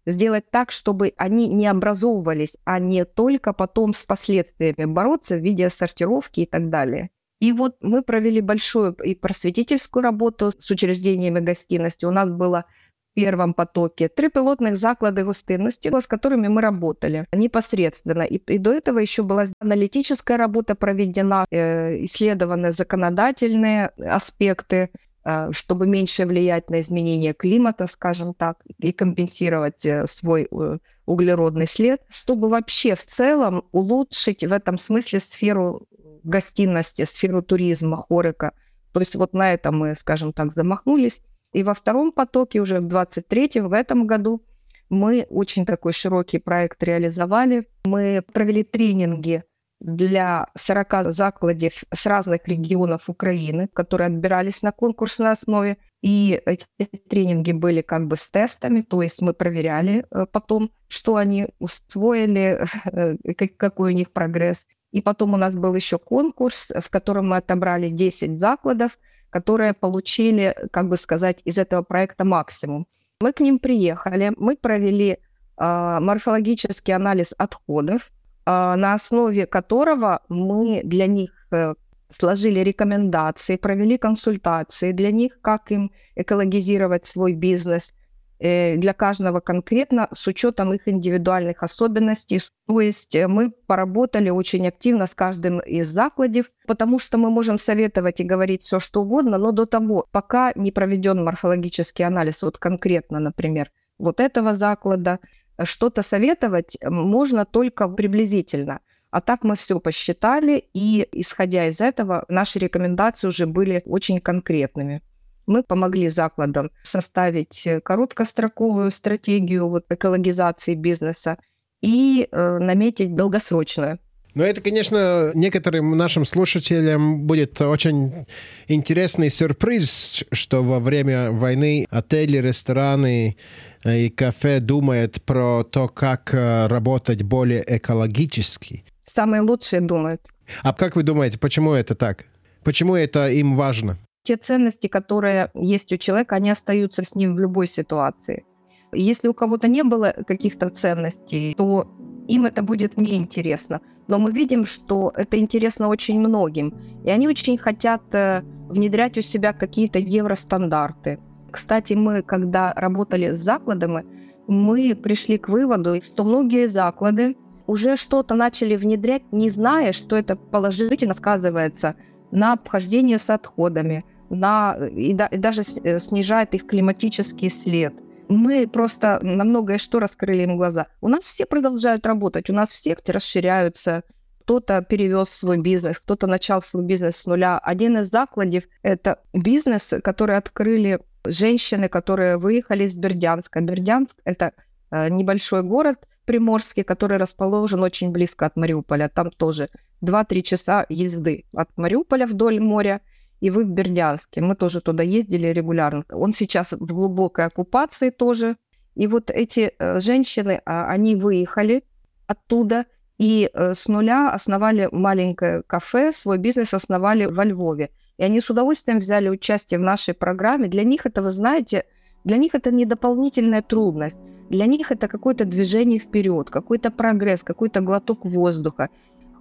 сделать 0.07 0.51
так, 0.51 0.73
чтобы 0.73 1.13
они 1.17 1.49
не 1.49 1.67
образовывались, 1.67 2.57
а 2.65 2.79
не 2.79 3.05
только 3.05 3.53
потом 3.53 3.93
с 3.93 4.05
последствиями 4.05 4.87
бороться 4.87 5.37
в 5.37 5.41
виде 5.41 5.71
сортировки 5.71 6.41
и 6.41 6.47
так 6.47 6.71
далее. 6.71 7.11
И 7.41 7.53
вот 7.53 7.77
мы 7.81 8.03
провели 8.03 8.41
большую 8.41 8.93
и 9.03 9.15
просветительскую 9.15 10.03
работу 10.03 10.51
с 10.57 10.71
учреждениями 10.71 11.41
гостиности. 11.41 12.05
У 12.05 12.11
нас 12.11 12.31
было 12.31 12.67
в 13.11 13.15
первом 13.15 13.55
потоке 13.55 14.09
три 14.09 14.29
пилотных 14.29 14.77
заклады 14.77 15.25
гостинности, 15.25 15.91
с 15.91 16.07
которыми 16.07 16.49
мы 16.49 16.61
работали 16.61 17.27
непосредственно. 17.33 18.23
И, 18.23 18.37
и 18.37 18.59
до 18.59 18.73
этого 18.73 18.99
еще 18.99 19.23
была 19.23 19.47
аналитическая 19.59 20.37
работа 20.37 20.75
проведена, 20.75 21.47
э, 21.51 22.05
исследованы 22.05 22.73
законодательные 22.73 23.89
аспекты, 23.97 24.91
а, 25.23 25.53
чтобы 25.53 25.87
меньше 25.87 26.25
влиять 26.25 26.71
на 26.71 26.81
изменение 26.81 27.35
климата, 27.35 27.87
скажем 27.87 28.33
так, 28.33 28.59
и 28.79 28.93
компенсировать 28.93 29.85
э, 29.85 30.07
свой 30.07 30.49
э, 30.51 30.79
углеродный 31.05 31.67
след, 31.67 32.01
чтобы 32.09 32.49
вообще 32.49 32.95
в 32.95 33.05
целом 33.05 33.65
улучшить 33.73 34.45
в 34.45 34.53
этом 34.53 34.79
смысле 34.79 35.21
сферу 35.21 35.87
гостиности, 36.23 37.05
сферу 37.05 37.43
туризма, 37.43 37.97
хорика. 37.97 38.53
То 38.93 39.01
есть 39.01 39.15
вот 39.15 39.33
на 39.33 39.53
это 39.53 39.73
мы, 39.73 39.95
скажем 39.95 40.33
так, 40.33 40.53
замахнулись. 40.53 41.23
И 41.53 41.63
во 41.63 41.75
втором 41.75 42.13
потоке, 42.13 42.61
уже 42.61 42.81
в 42.81 42.87
23-м, 42.87 43.69
в 43.69 43.73
этом 43.73 44.07
году, 44.07 44.43
мы 44.89 45.27
очень 45.31 45.65
такой 45.67 45.93
широкий 45.93 46.39
проект 46.39 46.83
реализовали. 46.83 47.69
Мы 47.85 48.23
провели 48.33 48.65
тренинги 48.65 49.45
для 49.81 50.49
40 50.57 51.13
закладов 51.13 51.73
с 51.93 52.07
разных 52.07 52.47
регионов 52.47 53.09
Украины, 53.09 53.69
которые 53.73 54.09
отбирались 54.09 54.63
на 54.63 54.73
конкурсной 54.73 55.33
основе. 55.33 55.79
И 56.03 56.41
эти 56.45 56.67
тренинги 57.09 57.53
были 57.53 57.81
как 57.83 58.07
бы 58.07 58.17
с 58.17 58.31
тестами, 58.31 58.81
то 58.83 59.03
есть 59.03 59.21
мы 59.23 59.35
проверяли 59.35 60.07
э, 60.11 60.27
потом, 60.31 60.71
что 60.89 61.17
они 61.17 61.49
усвоили, 61.59 62.67
э, 62.85 63.35
какой 63.57 63.93
у 63.93 63.97
них 63.97 64.13
прогресс. 64.13 64.67
И 64.93 65.01
потом 65.03 65.35
у 65.35 65.37
нас 65.37 65.55
был 65.55 65.75
еще 65.75 65.99
конкурс, 65.99 66.71
в 66.77 66.91
котором 66.91 67.29
мы 67.29 67.37
отобрали 67.37 67.91
10 67.91 68.39
закладов, 68.39 68.99
которые 69.31 69.73
получили, 69.73 70.55
как 70.73 70.89
бы 70.89 70.97
сказать, 70.97 71.39
из 71.45 71.59
этого 71.59 71.83
проекта 71.83 72.25
максимум. 72.25 72.87
Мы 73.21 73.33
к 73.33 73.41
ним 73.41 73.59
приехали, 73.59 74.33
мы 74.37 74.57
провели 74.57 75.11
э, 75.11 75.99
морфологический 76.01 76.95
анализ 76.95 77.35
отходов, 77.39 78.11
а, 78.47 78.77
на 78.77 78.95
основе 78.95 79.47
которого 79.47 80.23
мы 80.29 80.81
для 80.85 81.07
них 81.07 81.31
э, 81.53 81.75
сложили 82.13 82.61
рекомендации, 82.61 83.57
провели 83.57 83.99
консультации 83.99 84.93
для 84.93 85.13
них, 85.13 85.41
как 85.41 85.71
им 85.71 85.93
экологизировать 86.17 87.05
свой 87.05 87.35
бизнес 87.35 87.91
э, 87.91 88.00
для 88.41 88.95
каждого 88.95 89.41
конкретно 89.41 90.09
с 90.13 90.27
учетом 90.27 90.73
их 90.73 90.89
индивидуальных 90.89 91.63
особенностей. 91.63 92.41
То 92.67 92.81
есть 92.81 93.15
э, 93.15 93.29
мы 93.29 93.51
поработали 93.51 94.31
очень 94.31 94.67
активно 94.67 95.07
с 95.07 95.15
каждым 95.15 95.61
из 95.61 95.89
закладов, 95.89 96.47
потому 96.67 96.99
что 96.99 97.19
мы 97.19 97.31
можем 97.31 97.59
советовать 97.59 98.21
и 98.21 98.25
говорить 98.25 98.63
все, 98.63 98.81
что 98.81 99.03
угодно, 99.03 99.37
но 99.37 99.53
до 99.53 99.67
того, 99.67 100.07
пока 100.11 100.53
не 100.55 100.73
проведен 100.73 101.23
морфологический 101.23 102.05
анализ, 102.05 102.43
вот 102.43 102.57
конкретно, 102.57 103.21
например, 103.21 103.71
вот 103.99 104.21
этого 104.21 104.55
заклада, 104.55 105.19
что-то 105.63 106.03
советовать 106.03 106.79
можно 106.83 107.45
только 107.45 107.89
приблизительно. 107.89 108.81
А 109.11 109.21
так 109.21 109.43
мы 109.43 109.57
все 109.57 109.81
посчитали, 109.81 110.65
и 110.73 111.07
исходя 111.13 111.67
из 111.67 111.81
этого, 111.81 112.25
наши 112.29 112.59
рекомендации 112.59 113.29
уже 113.29 113.47
были 113.47 113.83
очень 113.85 114.21
конкретными. 114.21 115.03
Мы 115.51 115.65
помогли 115.65 116.09
закладам 116.09 116.71
составить 116.85 117.67
короткостроковую 117.83 118.93
стратегию 118.93 119.69
вот, 119.69 119.85
экологизации 119.91 120.77
бизнеса 120.77 121.39
и 121.81 122.29
э, 122.31 122.59
наметить 122.59 123.17
долгосрочную. 123.17 123.99
Ну, 124.35 124.45
это, 124.45 124.61
конечно, 124.61 125.33
некоторым 125.35 125.97
нашим 125.97 126.25
слушателям 126.25 127.23
будет 127.23 127.61
очень 127.61 128.27
интересный 128.69 129.29
сюрприз, 129.29 130.23
что 130.31 130.63
во 130.63 130.79
время 130.79 131.33
войны 131.33 131.85
отели, 131.91 132.37
рестораны 132.39 133.37
и 133.85 134.09
кафе 134.09 134.61
думают 134.61 135.21
про 135.25 135.65
то, 135.65 135.89
как 135.89 136.33
э, 136.33 136.69
работать 136.69 137.25
более 137.25 137.65
экологически. 137.67 138.85
Самые 139.05 139.43
лучшие 139.43 139.81
думают. 139.81 140.23
А 140.63 140.73
как 140.75 140.95
вы 140.95 141.03
думаете, 141.03 141.41
почему 141.41 141.73
это 141.73 141.97
так? 141.97 142.27
Почему 142.63 142.95
это 142.95 143.27
им 143.27 143.57
важно? 143.57 143.99
Те 144.23 144.37
ценности, 144.37 144.87
которые 144.87 145.51
есть 145.55 145.93
у 145.93 145.97
человека, 145.97 146.37
они 146.37 146.51
остаются 146.51 147.03
с 147.03 147.15
ним 147.15 147.35
в 147.35 147.39
любой 147.39 147.67
ситуации. 147.67 148.45
Если 148.93 149.29
у 149.29 149.35
кого-то 149.35 149.69
не 149.69 149.83
было 149.83 150.15
каких-то 150.27 150.69
ценностей, 150.69 151.55
то 151.57 151.89
им 152.29 152.45
это 152.45 152.63
будет 152.63 152.97
неинтересно. 152.97 153.81
Но 154.09 154.19
мы 154.19 154.33
видим, 154.33 154.67
что 154.67 155.13
это 155.15 155.39
интересно 155.39 155.89
очень 155.89 156.21
многим. 156.21 156.75
И 157.05 157.11
они 157.11 157.29
очень 157.29 157.57
хотят 157.57 158.03
э, 158.13 158.43
внедрять 158.69 159.17
у 159.17 159.23
себя 159.23 159.53
какие-то 159.53 159.99
евростандарты. 159.99 161.19
Кстати, 161.51 161.95
мы, 161.95 162.23
когда 162.23 162.73
работали 162.75 163.33
с 163.33 163.39
закладами, 163.39 164.05
мы 164.47 164.95
пришли 164.97 165.39
к 165.39 165.49
выводу, 165.49 166.03
что 166.03 166.25
многие 166.25 166.67
заклады 166.67 167.37
уже 167.67 167.97
что-то 167.97 168.35
начали 168.35 168.77
внедрять, 168.77 169.23
не 169.33 169.49
зная, 169.49 169.93
что 169.93 170.17
это 170.17 170.37
положительно 170.37 171.15
сказывается 171.15 171.95
на 172.31 172.53
обхождение 172.53 173.19
с 173.19 173.31
отходами, 173.31 174.05
на, 174.29 174.77
и, 174.77 175.13
да, 175.15 175.27
и 175.27 175.37
даже 175.37 175.63
э, 175.63 175.99
снижает 175.99 176.55
их 176.55 176.67
климатический 176.67 177.51
след. 177.51 177.95
Мы 178.29 178.69
просто 178.69 179.19
на 179.23 179.45
многое 179.45 179.79
что 179.79 179.99
раскрыли 179.99 180.43
им 180.43 180.57
глаза. 180.57 180.87
У 181.01 181.09
нас 181.09 181.25
все 181.25 181.47
продолжают 181.47 182.07
работать, 182.07 182.49
у 182.49 182.53
нас 182.53 182.71
все 182.71 182.97
расширяются, 183.07 184.05
кто-то 184.43 184.83
перевез 184.83 185.29
свой 185.29 185.59
бизнес, 185.59 185.99
кто-то 185.99 186.27
начал 186.27 186.63
свой 186.63 186.85
бизнес 186.85 187.17
с 187.17 187.27
нуля. 187.27 187.59
Один 187.59 187.99
из 187.99 188.11
закладов– 188.11 188.65
это 188.83 189.21
бизнес, 189.33 189.95
который 190.03 190.37
открыли 190.37 191.01
женщины, 191.25 191.89
которые 191.89 192.37
выехали 192.37 192.85
из 192.85 192.97
Бердянска. 192.97 193.61
Бердянск– 193.61 194.17
это 194.25 194.53
э, 194.91 195.09
небольшой 195.09 195.63
город 195.63 196.07
приморский, 196.25 196.85
который 196.85 197.17
расположен 197.17 197.83
очень 197.83 198.11
близко 198.11 198.47
от 198.47 198.57
Мариуполя. 198.57 199.09
Там 199.09 199.31
тоже 199.31 199.69
2-3 200.03 200.43
часа 200.43 200.87
езды 200.89 201.45
от 201.55 201.69
Мариуполя 201.77 202.27
вдоль 202.27 202.61
моря, 202.61 203.01
и 203.41 203.51
вы 203.51 203.65
в 203.65 203.71
Бердянске. 203.71 204.41
Мы 204.41 204.55
тоже 204.55 204.81
туда 204.81 205.03
ездили 205.03 205.49
регулярно. 205.49 206.05
Он 206.11 206.33
сейчас 206.33 206.73
в 206.73 206.85
глубокой 206.85 207.47
оккупации 207.47 208.11
тоже. 208.11 208.57
И 208.95 209.07
вот 209.07 209.31
эти 209.31 209.73
э, 209.79 210.01
женщины, 210.01 210.61
а, 210.67 210.87
они 210.87 211.17
выехали 211.17 211.85
оттуда 212.27 212.87
и 213.21 213.51
э, 213.53 213.75
с 213.75 213.87
нуля 213.87 214.33
основали 214.33 214.89
маленькое 214.93 215.63
кафе, 215.67 216.13
свой 216.13 216.39
бизнес 216.39 216.75
основали 216.75 217.27
во 217.27 217.45
Львове. 217.45 217.91
И 218.17 218.23
они 218.23 218.41
с 218.41 218.51
удовольствием 218.51 218.99
взяли 218.99 219.29
участие 219.29 219.79
в 219.79 219.83
нашей 219.83 220.15
программе. 220.15 220.69
Для 220.69 220.85
них 220.85 221.07
это, 221.07 221.23
вы 221.23 221.31
знаете, 221.31 221.85
для 222.25 222.39
них 222.39 222.55
это 222.55 222.71
не 222.71 222.87
дополнительная 222.87 223.63
трудность. 223.63 224.19
Для 224.49 224.67
них 224.67 224.91
это 224.91 225.07
какое-то 225.07 225.45
движение 225.45 225.99
вперед, 225.99 226.51
какой-то 226.51 226.91
прогресс, 226.91 227.43
какой-то 227.43 227.83
глоток 227.83 228.25
воздуха. 228.25 228.89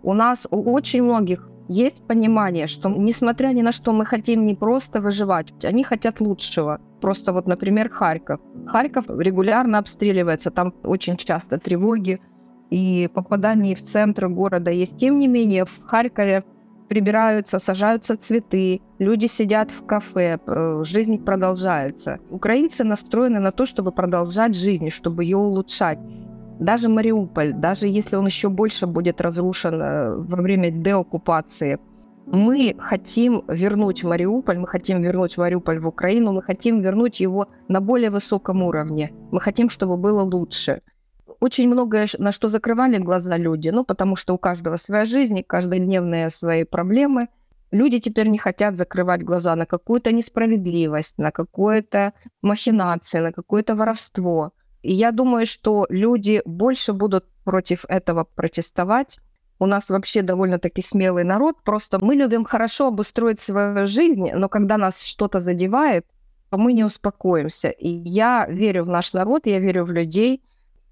У 0.04 0.14
нас 0.14 0.48
у 0.52 0.72
очень 0.72 1.04
многих 1.04 1.50
есть 1.68 2.02
понимание, 2.08 2.68
что 2.68 2.90
несмотря 2.90 3.50
ни 3.50 3.62
на 3.62 3.72
что 3.72 3.94
мы 3.94 4.06
хотим 4.06 4.46
не 4.46 4.56
просто 4.56 5.02
выживать, 5.02 5.54
они 5.64 5.84
хотят 5.84 6.20
лучшего. 6.20 6.80
Просто 7.00 7.32
вот, 7.32 7.48
например, 7.48 7.90
Харьков. 7.90 8.40
Харьков 8.68 9.06
регулярно 9.08 9.78
обстреливается, 9.78 10.52
там 10.52 10.74
очень 10.84 11.18
часто 11.18 11.60
тревоги 11.60 12.20
и 12.72 13.10
попадание 13.14 13.76
в 13.76 13.84
центр 13.84 14.28
города 14.28 14.72
есть. 14.72 14.98
Тем 14.98 15.20
не 15.20 15.28
менее, 15.28 15.66
в 15.66 15.82
Харькове 15.86 16.44
прибираются, 16.90 17.60
сажаются 17.60 18.18
цветы, 18.18 18.82
люди 18.98 19.28
сидят 19.28 19.70
в 19.70 19.86
кафе, 19.86 20.40
э, 20.46 20.84
жизнь 20.84 21.24
продолжается. 21.24 22.18
Украинцы 22.32 22.84
настроены 22.84 23.40
на 23.40 23.52
то, 23.52 23.66
чтобы 23.66 23.92
продолжать 23.92 24.56
жизнь, 24.56 24.90
чтобы 24.90 25.24
ее 25.24 25.38
улучшать. 25.38 26.00
Даже 26.60 26.90
Мариуполь, 26.90 27.54
даже 27.54 27.88
если 27.88 28.16
он 28.18 28.26
еще 28.26 28.50
больше 28.50 28.86
будет 28.86 29.22
разрушен 29.22 29.82
э, 29.82 30.16
во 30.16 30.42
время 30.42 30.72
деоккупации, 30.72 31.80
мы 32.26 32.76
хотим 32.78 33.44
вернуть 33.48 34.04
Мариуполь, 34.04 34.60
мы 34.60 34.68
хотим 34.68 35.02
вернуть 35.02 35.38
Мариуполь 35.38 35.80
в 35.80 35.88
Украину, 35.88 36.34
мы 36.34 36.44
хотим 36.44 36.82
вернуть 36.82 37.20
его 37.20 37.48
на 37.68 37.82
более 37.82 38.12
высоком 38.12 38.62
уровне. 38.62 39.12
Мы 39.32 39.40
хотим, 39.40 39.70
чтобы 39.70 39.98
было 39.98 40.22
лучше 40.22 40.82
очень 41.40 41.70
многое, 41.70 42.08
на 42.18 42.32
что 42.32 42.48
закрывали 42.48 42.98
глаза 42.98 43.38
люди, 43.38 43.70
ну, 43.70 43.86
потому 43.86 44.16
что 44.16 44.34
у 44.34 44.38
каждого 44.38 44.76
своя 44.76 45.06
жизнь, 45.06 45.42
каждодневные 45.44 46.30
свои 46.30 46.64
проблемы. 46.64 47.30
Люди 47.72 48.00
теперь 48.00 48.28
не 48.28 48.38
хотят 48.38 48.76
закрывать 48.76 49.24
глаза 49.24 49.56
на 49.56 49.66
какую-то 49.66 50.12
несправедливость, 50.12 51.18
на 51.18 51.32
какую-то 51.32 52.14
махинацию, 52.42 53.24
на 53.24 53.32
какое-то 53.32 53.76
воровство. 53.76 54.52
И 54.82 54.94
я 54.94 55.12
думаю, 55.12 55.46
что 55.46 55.86
люди 55.90 56.42
больше 56.46 56.94
будут 56.94 57.26
против 57.44 57.86
этого 57.90 58.24
протестовать. 58.24 59.20
У 59.60 59.66
нас 59.66 59.90
вообще 59.90 60.22
довольно-таки 60.22 60.82
смелый 60.82 61.24
народ. 61.24 61.58
Просто 61.64 62.04
мы 62.04 62.16
любим 62.16 62.46
хорошо 62.46 62.88
обустроить 62.88 63.40
свою 63.40 63.88
жизнь, 63.88 64.32
но 64.34 64.48
когда 64.48 64.78
нас 64.78 65.04
что-то 65.04 65.40
задевает, 65.40 66.06
то 66.50 66.58
мы 66.58 66.74
не 66.74 66.84
успокоимся. 66.84 67.70
И 67.70 67.90
я 67.90 68.48
верю 68.50 68.86
в 68.86 68.90
наш 68.90 69.14
народ, 69.14 69.46
я 69.46 69.60
верю 69.60 69.86
в 69.86 69.92
людей– 69.92 70.44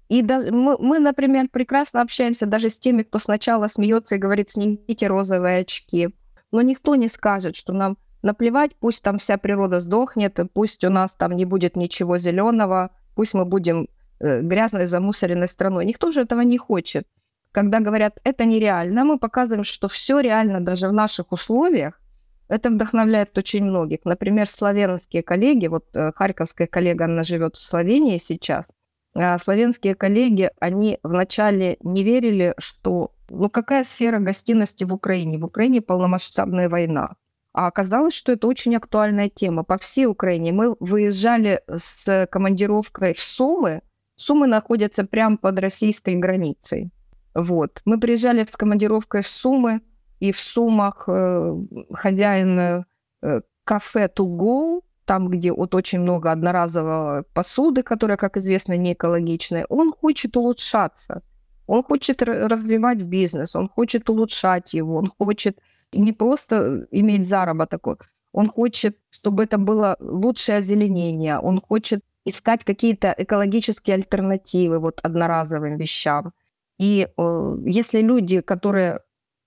и 0.08 0.22
да, 0.22 0.40
мы, 0.40 0.76
мы, 0.78 0.98
например, 0.98 1.48
прекрасно 1.50 2.00
общаемся 2.00 2.46
даже 2.46 2.70
с 2.70 2.78
теми, 2.78 3.02
кто 3.02 3.18
сначала 3.18 3.68
смеется 3.68 4.14
и 4.14 4.18
говорит, 4.18 4.50
снимите 4.50 5.06
розовые 5.06 5.60
очки. 5.60 6.08
Но 6.50 6.62
никто 6.62 6.94
не 6.94 7.08
скажет, 7.08 7.56
что 7.56 7.74
нам 7.74 7.98
наплевать, 8.22 8.74
пусть 8.80 9.02
там 9.02 9.18
вся 9.18 9.36
природа 9.36 9.80
сдохнет, 9.80 10.38
пусть 10.54 10.82
у 10.84 10.90
нас 10.90 11.12
там 11.14 11.36
не 11.36 11.44
будет 11.44 11.76
ничего 11.76 12.16
зеленого, 12.16 12.90
пусть 13.18 13.34
мы 13.34 13.44
будем 13.44 13.88
э, 14.20 14.42
грязной, 14.42 14.86
замусоренной 14.86 15.48
страной. 15.48 15.84
Никто 15.84 16.12
же 16.12 16.20
этого 16.20 16.42
не 16.42 16.56
хочет. 16.56 17.04
Когда 17.50 17.80
говорят, 17.80 18.20
это 18.22 18.44
нереально, 18.44 19.04
мы 19.04 19.18
показываем, 19.18 19.64
что 19.64 19.88
все 19.88 20.20
реально 20.20 20.60
даже 20.60 20.88
в 20.88 20.92
наших 20.92 21.32
условиях. 21.32 22.00
Это 22.48 22.70
вдохновляет 22.70 23.36
очень 23.36 23.64
многих. 23.64 24.04
Например, 24.04 24.48
славянские 24.48 25.24
коллеги, 25.24 25.66
вот 25.66 25.84
э, 25.94 26.12
харьковская 26.14 26.68
коллега, 26.68 27.06
она 27.06 27.24
живет 27.24 27.56
в 27.56 27.60
Словении 27.60 28.18
сейчас, 28.18 28.68
а 29.14 29.36
славянские 29.38 29.96
коллеги, 29.96 30.50
они 30.60 31.00
вначале 31.02 31.76
не 31.80 32.04
верили, 32.04 32.54
что 32.58 33.10
Ну 33.30 33.50
какая 33.50 33.82
сфера 33.82 34.20
гостиности 34.20 34.84
в 34.84 34.92
Украине? 34.92 35.38
В 35.38 35.44
Украине 35.44 35.80
полномасштабная 35.80 36.68
война. 36.68 37.16
А 37.52 37.66
оказалось, 37.66 38.14
что 38.14 38.32
это 38.32 38.46
очень 38.46 38.76
актуальная 38.76 39.28
тема. 39.28 39.64
По 39.64 39.78
всей 39.78 40.06
Украине 40.06 40.52
мы 40.52 40.76
выезжали 40.80 41.60
с 41.68 42.26
командировкой 42.30 43.14
в 43.14 43.22
Сумы. 43.22 43.82
Сумы 44.16 44.46
находятся 44.46 45.04
прямо 45.04 45.36
под 45.36 45.58
российской 45.58 46.16
границей. 46.16 46.90
Вот. 47.34 47.80
Мы 47.84 47.98
приезжали 47.98 48.44
с 48.44 48.56
командировкой 48.56 49.22
в 49.22 49.28
Сумы, 49.28 49.80
и 50.20 50.32
в 50.32 50.40
Сумах 50.40 51.04
э, 51.06 51.56
хозяин 51.92 52.84
э, 53.22 53.40
кафе 53.64 54.10
Go, 54.16 54.82
там, 55.04 55.28
где 55.28 55.52
вот 55.52 55.74
очень 55.74 56.00
много 56.00 56.32
одноразовой 56.32 57.22
посуды, 57.32 57.82
которая, 57.82 58.16
как 58.16 58.36
известно, 58.36 58.76
не 58.76 58.92
экологичная, 58.92 59.64
он 59.68 59.92
хочет 59.92 60.36
улучшаться. 60.36 61.22
Он 61.66 61.82
хочет 61.82 62.22
развивать 62.22 63.02
бизнес, 63.02 63.54
он 63.54 63.68
хочет 63.68 64.08
улучшать 64.10 64.74
его, 64.74 64.96
он 64.96 65.12
хочет 65.18 65.58
не 65.92 66.12
просто 66.12 66.86
иметь 66.90 67.26
заработок, 67.28 68.10
он 68.32 68.48
хочет, 68.48 68.98
чтобы 69.10 69.44
это 69.44 69.58
было 69.58 69.96
лучшее 70.00 70.58
озеленение, 70.58 71.38
он 71.38 71.60
хочет 71.60 72.04
искать 72.24 72.64
какие-то 72.64 73.14
экологические 73.18 73.94
альтернативы 73.94 74.78
вот 74.78 75.00
одноразовым 75.02 75.76
вещам. 75.76 76.32
И 76.78 77.08
э, 77.16 77.56
если 77.66 78.02
люди, 78.02 78.40
которые 78.40 79.00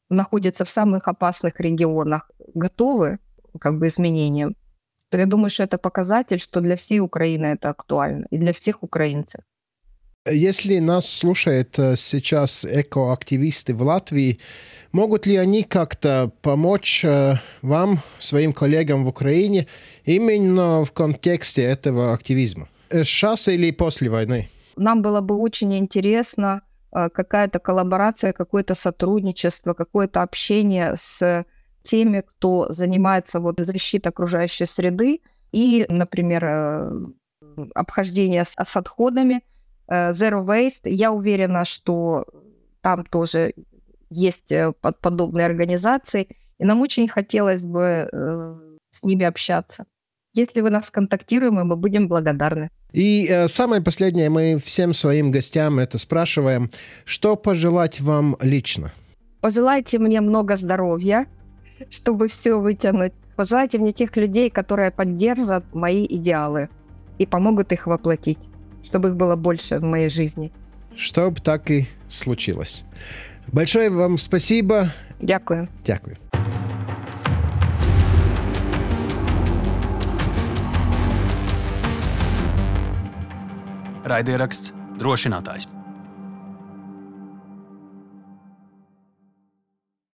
находятся 0.09 0.65
в 0.65 0.69
самых 0.69 1.07
опасных 1.07 1.59
регионах, 1.59 2.31
готовы 2.55 3.19
как 3.59 3.79
бы 3.79 3.87
изменениям, 3.87 4.55
то 5.09 5.17
я 5.17 5.25
думаю, 5.25 5.49
что 5.49 5.63
это 5.63 5.77
показатель, 5.77 6.39
что 6.39 6.61
для 6.61 6.75
всей 6.75 6.99
Украины 6.99 7.47
это 7.47 7.69
актуально 7.69 8.25
и 8.31 8.37
для 8.37 8.51
всех 8.51 8.83
украинцев. 8.83 9.41
Если 10.29 10.79
нас 10.79 11.09
слушают 11.09 11.79
э, 11.79 11.95
сейчас 11.95 12.65
экоактивисты 12.65 13.73
в 13.73 13.81
Латвии, 13.81 14.39
могут 14.91 15.25
ли 15.25 15.35
они 15.35 15.63
как-то 15.63 16.31
помочь 16.41 17.03
э, 17.03 17.35
вам, 17.61 17.99
своим 18.19 18.53
коллегам 18.53 19.03
в 19.03 19.07
Украине, 19.07 19.67
именно 20.05 20.83
в 20.83 20.91
контексте 20.91 21.63
этого 21.63 22.13
активизма? 22.13 22.67
Сейчас 22.91 23.47
или 23.47 23.71
после 23.71 24.09
войны? 24.09 24.49
Нам 24.75 25.01
было 25.01 25.21
бы 25.21 25.37
очень 25.37 25.77
интересно 25.77 26.61
Э, 26.93 27.09
какая-то 27.09 27.59
коллаборация, 27.59 28.33
какое-то 28.33 28.75
сотрудничество, 28.75 29.73
какое-то 29.73 30.21
общение 30.21 30.93
с 30.95 31.45
теми, 31.83 32.21
кто 32.21 32.71
занимается 32.71 33.39
вот 33.39 33.59
защитой 33.59 34.09
окружающей 34.09 34.65
среды 34.65 35.21
и, 35.51 35.85
например, 35.89 36.45
э, 36.45 36.91
обхождение 37.75 38.43
с, 38.43 38.55
с 38.55 38.75
отходами, 38.75 39.35
э, 39.35 39.41
Zero 39.91 40.45
Waste. 40.45 40.89
Я 40.89 41.11
уверена, 41.11 41.65
что 41.65 42.25
там 42.81 43.03
тоже 43.05 43.53
есть 44.09 44.53
подобные 45.01 45.45
организации, 45.45 46.27
и 46.57 46.65
нам 46.65 46.81
очень 46.81 47.07
хотелось 47.07 47.65
бы 47.65 48.09
с 48.91 49.03
ними 49.03 49.25
общаться. 49.25 49.85
Если 50.33 50.61
вы 50.61 50.69
нас 50.69 50.89
контактируем, 50.89 51.55
мы 51.55 51.75
будем 51.75 52.07
благодарны. 52.07 52.69
И 52.93 53.27
э, 53.29 53.47
самое 53.47 53.81
последнее, 53.81 54.29
мы 54.29 54.57
всем 54.63 54.93
своим 54.93 55.31
гостям 55.31 55.79
это 55.79 55.97
спрашиваем, 55.97 56.71
что 57.05 57.35
пожелать 57.35 57.99
вам 57.99 58.37
лично? 58.41 58.91
Пожелайте 59.41 59.99
мне 59.99 60.21
много 60.21 60.55
здоровья, 60.55 61.25
чтобы 61.89 62.27
все 62.27 62.59
вытянуть. 62.59 63.13
Пожелайте 63.35 63.77
мне 63.77 63.91
тех 63.91 64.15
людей, 64.15 64.49
которые 64.49 64.91
поддержат 64.91 65.63
мои 65.73 66.05
идеалы 66.05 66.69
и 67.17 67.25
помогут 67.25 67.71
их 67.71 67.87
воплотить, 67.87 68.39
чтобы 68.83 69.09
их 69.09 69.15
было 69.15 69.35
больше 69.35 69.79
в 69.79 69.83
моей 69.83 70.09
жизни. 70.09 70.51
Чтобы 70.95 71.39
так 71.39 71.71
и 71.71 71.87
случилось. 72.07 72.85
Большое 73.47 73.89
вам 73.89 74.17
спасибо. 74.17 74.89
Дякую. 75.19 75.67
Дякую. 75.85 76.17
Raidieraksts 84.03 84.73
drošinātājs. 84.99 85.80